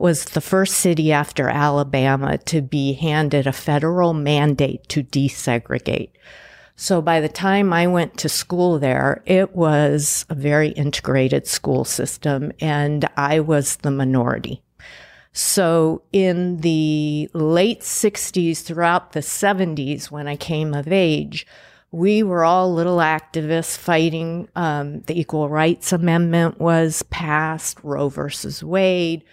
was 0.00 0.24
the 0.24 0.40
first 0.40 0.74
city 0.74 1.12
after 1.12 1.48
Alabama 1.48 2.38
to 2.38 2.62
be 2.62 2.94
handed 2.94 3.46
a 3.46 3.52
federal 3.52 4.14
mandate 4.14 4.88
to 4.88 5.02
desegregate. 5.02 6.10
So 6.74 7.02
by 7.02 7.20
the 7.20 7.28
time 7.28 7.74
I 7.74 7.86
went 7.86 8.16
to 8.18 8.28
school 8.30 8.78
there, 8.78 9.22
it 9.26 9.54
was 9.54 10.24
a 10.30 10.34
very 10.34 10.70
integrated 10.70 11.46
school 11.46 11.84
system 11.84 12.52
and 12.60 13.06
I 13.18 13.40
was 13.40 13.76
the 13.76 13.90
minority. 13.90 14.62
So 15.32 16.02
in 16.12 16.58
the 16.58 17.30
late 17.34 17.82
60s 17.82 18.62
throughout 18.62 19.12
the 19.12 19.20
70s, 19.20 20.10
when 20.10 20.26
I 20.26 20.36
came 20.36 20.72
of 20.72 20.88
age, 20.88 21.46
we 21.92 22.22
were 22.22 22.44
all 22.44 22.72
little 22.72 22.98
activists 22.98 23.76
fighting. 23.76 24.48
Um, 24.56 25.00
the 25.02 25.20
Equal 25.20 25.48
Rights 25.48 25.92
Amendment 25.92 26.58
was 26.58 27.02
passed, 27.04 27.78
Roe 27.82 28.08
versus 28.08 28.64
Wade, 28.64 29.24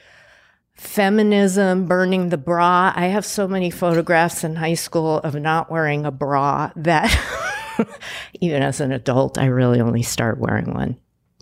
feminism, 0.78 1.86
burning 1.86 2.30
the 2.30 2.38
bra. 2.38 2.94
I 2.96 3.08
have 3.08 3.26
so 3.26 3.48
many 3.48 3.70
photographs 3.70 4.44
in 4.44 4.56
high 4.56 4.76
school 4.76 5.18
of 5.20 5.36
not 5.36 5.72
wearing 5.72 6.06
a 6.06 6.12
bra 6.12 6.72
that 6.76 7.12
even 8.42 8.62
as 8.62 8.80
an 8.80 8.92
adult, 8.92 9.38
I 9.38 9.48
really 9.48 9.82
only 9.82 10.04
started 10.04 10.40
wearing 10.40 10.74
one 10.74 10.98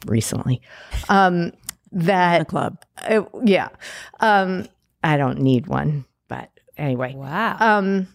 recently. 0.06 0.62
Um, 1.10 1.52
that 1.92 2.40
the 2.40 2.46
club. 2.46 2.78
uh, 2.98 3.24
yeah. 3.44 3.70
Um, 4.20 4.68
I 5.04 5.18
don't 5.18 5.40
need 5.40 5.68
one, 5.68 6.06
but 6.28 6.50
anyway. 6.78 7.14
wow 7.16 7.58
Um, 7.60 8.08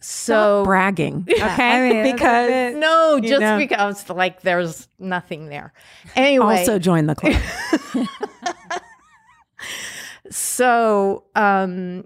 so 0.00 0.62
Bragging. 0.64 1.26
Okay. 1.30 1.42
I 1.42 1.90
mean, 1.90 2.12
because 2.12 2.74
no, 2.74 3.18
just 3.20 3.40
know. 3.40 3.58
because 3.58 4.08
like 4.08 4.42
there's 4.42 4.88
nothing 4.98 5.48
there. 5.48 5.72
Anyway, 6.14 6.58
also 6.58 6.78
join 6.78 7.06
the 7.06 7.14
club. 7.14 7.34
so 10.36 11.24
um 11.34 12.04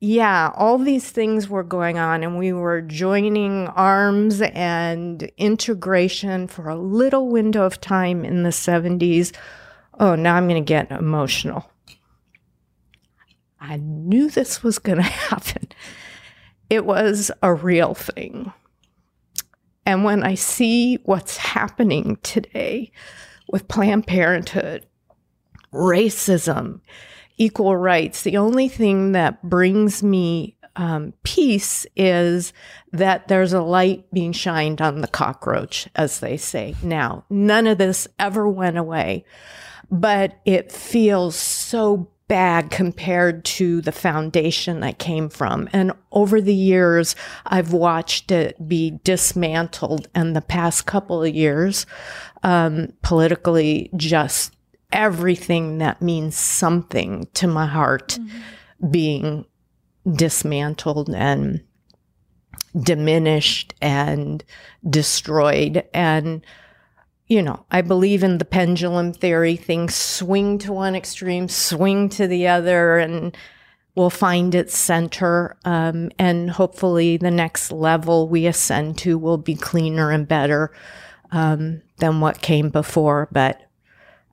yeah, 0.00 0.52
all 0.54 0.78
these 0.78 1.10
things 1.10 1.48
were 1.48 1.64
going 1.64 1.98
on, 1.98 2.22
and 2.22 2.38
we 2.38 2.52
were 2.52 2.80
joining 2.80 3.66
arms 3.68 4.40
and 4.40 5.24
integration 5.36 6.46
for 6.46 6.68
a 6.68 6.76
little 6.76 7.28
window 7.28 7.64
of 7.64 7.80
time 7.80 8.24
in 8.24 8.44
the 8.44 8.50
70s. 8.50 9.34
Oh, 9.98 10.14
now 10.14 10.36
I'm 10.36 10.46
going 10.46 10.64
to 10.64 10.68
get 10.68 10.92
emotional. 10.92 11.68
I 13.60 13.78
knew 13.78 14.30
this 14.30 14.62
was 14.62 14.78
going 14.78 14.98
to 15.02 15.02
happen. 15.02 15.66
It 16.70 16.86
was 16.86 17.32
a 17.42 17.52
real 17.52 17.94
thing. 17.94 18.52
And 19.84 20.04
when 20.04 20.22
I 20.22 20.34
see 20.34 20.96
what's 21.06 21.38
happening 21.38 22.18
today 22.22 22.92
with 23.48 23.66
Planned 23.66 24.06
Parenthood, 24.06 24.86
racism, 25.72 26.82
equal 27.38 27.76
rights, 27.76 28.22
the 28.22 28.36
only 28.36 28.68
thing 28.68 29.12
that 29.12 29.42
brings 29.42 30.02
me 30.02 30.56
um, 30.76 31.12
peace 31.24 31.86
is 31.96 32.52
that 32.92 33.28
there's 33.28 33.52
a 33.52 33.62
light 33.62 34.10
being 34.12 34.32
shined 34.32 34.80
on 34.80 35.00
the 35.00 35.08
cockroach, 35.08 35.88
as 35.96 36.20
they 36.20 36.36
say 36.36 36.74
now. 36.82 37.24
None 37.30 37.66
of 37.66 37.78
this 37.78 38.06
ever 38.18 38.48
went 38.48 38.78
away, 38.78 39.24
but 39.90 40.38
it 40.44 40.70
feels 40.70 41.34
so 41.34 42.10
bad 42.28 42.70
compared 42.70 43.44
to 43.44 43.80
the 43.80 43.92
foundation 43.92 44.82
I 44.82 44.92
came 44.92 45.30
from. 45.30 45.68
And 45.72 45.92
over 46.12 46.40
the 46.40 46.54
years, 46.54 47.16
I've 47.46 47.72
watched 47.72 48.30
it 48.30 48.68
be 48.68 49.00
dismantled. 49.02 50.08
And 50.14 50.36
the 50.36 50.42
past 50.42 50.86
couple 50.86 51.24
of 51.24 51.34
years, 51.34 51.86
um, 52.42 52.92
politically, 53.02 53.90
just 53.96 54.54
everything 54.92 55.78
that 55.78 56.02
means 56.02 56.36
something 56.36 57.28
to 57.34 57.46
my 57.46 57.66
heart 57.66 58.18
being 58.90 59.44
dismantled 60.10 61.10
and 61.10 61.62
diminished 62.80 63.74
and 63.80 64.44
destroyed. 64.88 65.84
And 65.92 66.44
you 67.28 67.42
know, 67.42 67.66
I 67.70 67.82
believe 67.82 68.22
in 68.24 68.38
the 68.38 68.44
pendulum 68.46 69.12
theory. 69.12 69.54
Things 69.56 69.94
swing 69.94 70.58
to 70.60 70.72
one 70.72 70.94
extreme, 70.94 71.48
swing 71.48 72.08
to 72.10 72.26
the 72.26 72.48
other, 72.48 72.96
and 72.96 73.36
will 73.94 74.08
find 74.08 74.54
its 74.54 74.76
center. 74.76 75.56
Um, 75.64 76.10
and 76.18 76.50
hopefully, 76.50 77.18
the 77.18 77.30
next 77.30 77.70
level 77.70 78.28
we 78.28 78.46
ascend 78.46 78.96
to 78.98 79.18
will 79.18 79.36
be 79.36 79.54
cleaner 79.54 80.10
and 80.10 80.26
better 80.26 80.72
um, 81.30 81.82
than 81.98 82.20
what 82.20 82.40
came 82.40 82.70
before. 82.70 83.28
But 83.30 83.60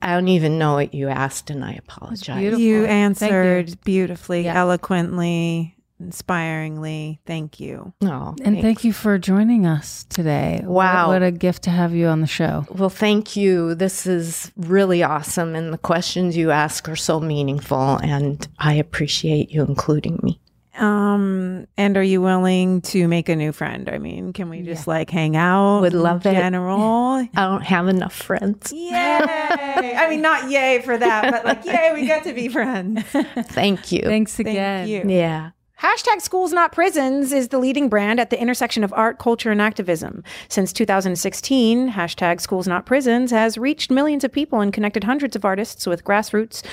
I 0.02 0.14
don't 0.14 0.28
even 0.28 0.58
know 0.60 0.74
what 0.74 0.94
you 0.94 1.08
asked, 1.10 1.50
and 1.50 1.64
I 1.66 1.74
apologize. 1.74 2.38
beautiful. 2.38 2.62
You 2.62 2.86
Thank 2.86 2.90
you. 2.90 2.94
answered 2.96 3.78
beautifully, 3.84 4.44
Yeah. 4.46 4.56
eloquently, 4.60 5.76
inspiringly. 6.00 7.20
Thank 7.26 7.60
you. 7.60 7.94
Oh, 8.04 8.36
and 8.44 8.60
thank 8.62 8.84
you 8.84 8.92
for 8.94 9.18
joining 9.18 9.66
us 9.66 10.06
today 10.10 10.62
Wow. 10.66 11.08
what, 11.08 11.22
what 11.22 11.24
a 11.24 11.32
gift 11.32 11.64
to 11.64 11.70
have 11.70 11.94
you 11.94 12.08
on 12.08 12.20
the 12.22 12.28
show 12.28 12.66
Well, 12.70 12.90
thank 12.90 13.36
you. 13.36 13.76
This 13.76 14.06
is 14.06 14.52
really 14.58 15.02
awesome. 15.04 15.56
And 15.56 15.72
the 15.72 15.78
questions 15.78 16.36
you 16.36 16.52
ask 16.52 16.90
are 16.90 16.96
so 16.98 17.20
meaningful. 17.20 17.98
And 18.04 18.46
I 18.60 18.74
appreciate 18.74 19.52
you 19.52 19.64
including 19.64 20.20
me. 20.22 20.40
Um, 20.78 21.68
and 21.78 21.96
are 21.98 22.04
you 22.04 22.22
willing 22.22 22.82
to 22.82 23.08
make 23.08 23.30
a 23.30 23.36
new 23.36 23.52
friend? 23.52 23.90
I 23.90 23.98
mean, 23.98 24.34
can 24.34 24.50
we 24.50 24.62
just 24.62 24.88
like 24.88 25.10
hang 25.10 25.36
out? 25.36 25.82
Would 25.82 25.94
in 25.94 26.02
love 26.02 26.26
it. 26.26 26.34
General. 26.34 26.80
I 26.80 27.30
don't 27.34 27.64
have 27.64 27.88
enough 27.88 28.14
friends. 28.14 28.72
Yay! 28.74 28.92
I 28.94 30.08
mean, 30.10 30.22
not 30.22 30.50
yay 30.52 30.82
for 30.82 30.98
that, 30.98 31.32
but 31.32 31.46
like, 31.46 31.66
yay, 31.66 31.92
we 31.94 32.06
get 32.06 32.24
to 32.24 32.34
be 32.34 32.50
friends. 32.50 33.04
Thank 33.04 33.92
you. 33.92 34.02
Thanks 34.02 34.36
Thank 34.36 34.50
again. 34.50 34.88
you. 34.88 35.04
Yeah. 35.08 35.52
Hashtag 35.82 36.22
Schools 36.22 36.54
Not 36.54 36.72
Prisons 36.72 37.34
is 37.34 37.50
the 37.50 37.60
leading 37.60 37.90
brand 37.90 38.20
at 38.20 38.30
the 38.30 38.40
intersection 38.40 38.84
of 38.84 38.94
art, 38.94 39.20
culture, 39.20 39.52
and 39.52 39.62
activism. 39.62 40.24
Since 40.48 40.72
2016, 40.72 41.92
hashtag 41.92 42.40
Schools 42.40 42.66
Not 42.66 42.86
Prisons 42.86 43.30
has 43.32 43.58
reached 43.58 43.92
millions 43.92 44.24
of 44.24 44.32
people 44.32 44.62
and 44.62 44.72
connected 44.72 45.04
hundreds 45.04 45.36
of 45.36 45.44
artists 45.44 45.86
with 45.86 46.06
grassroots 46.06 46.64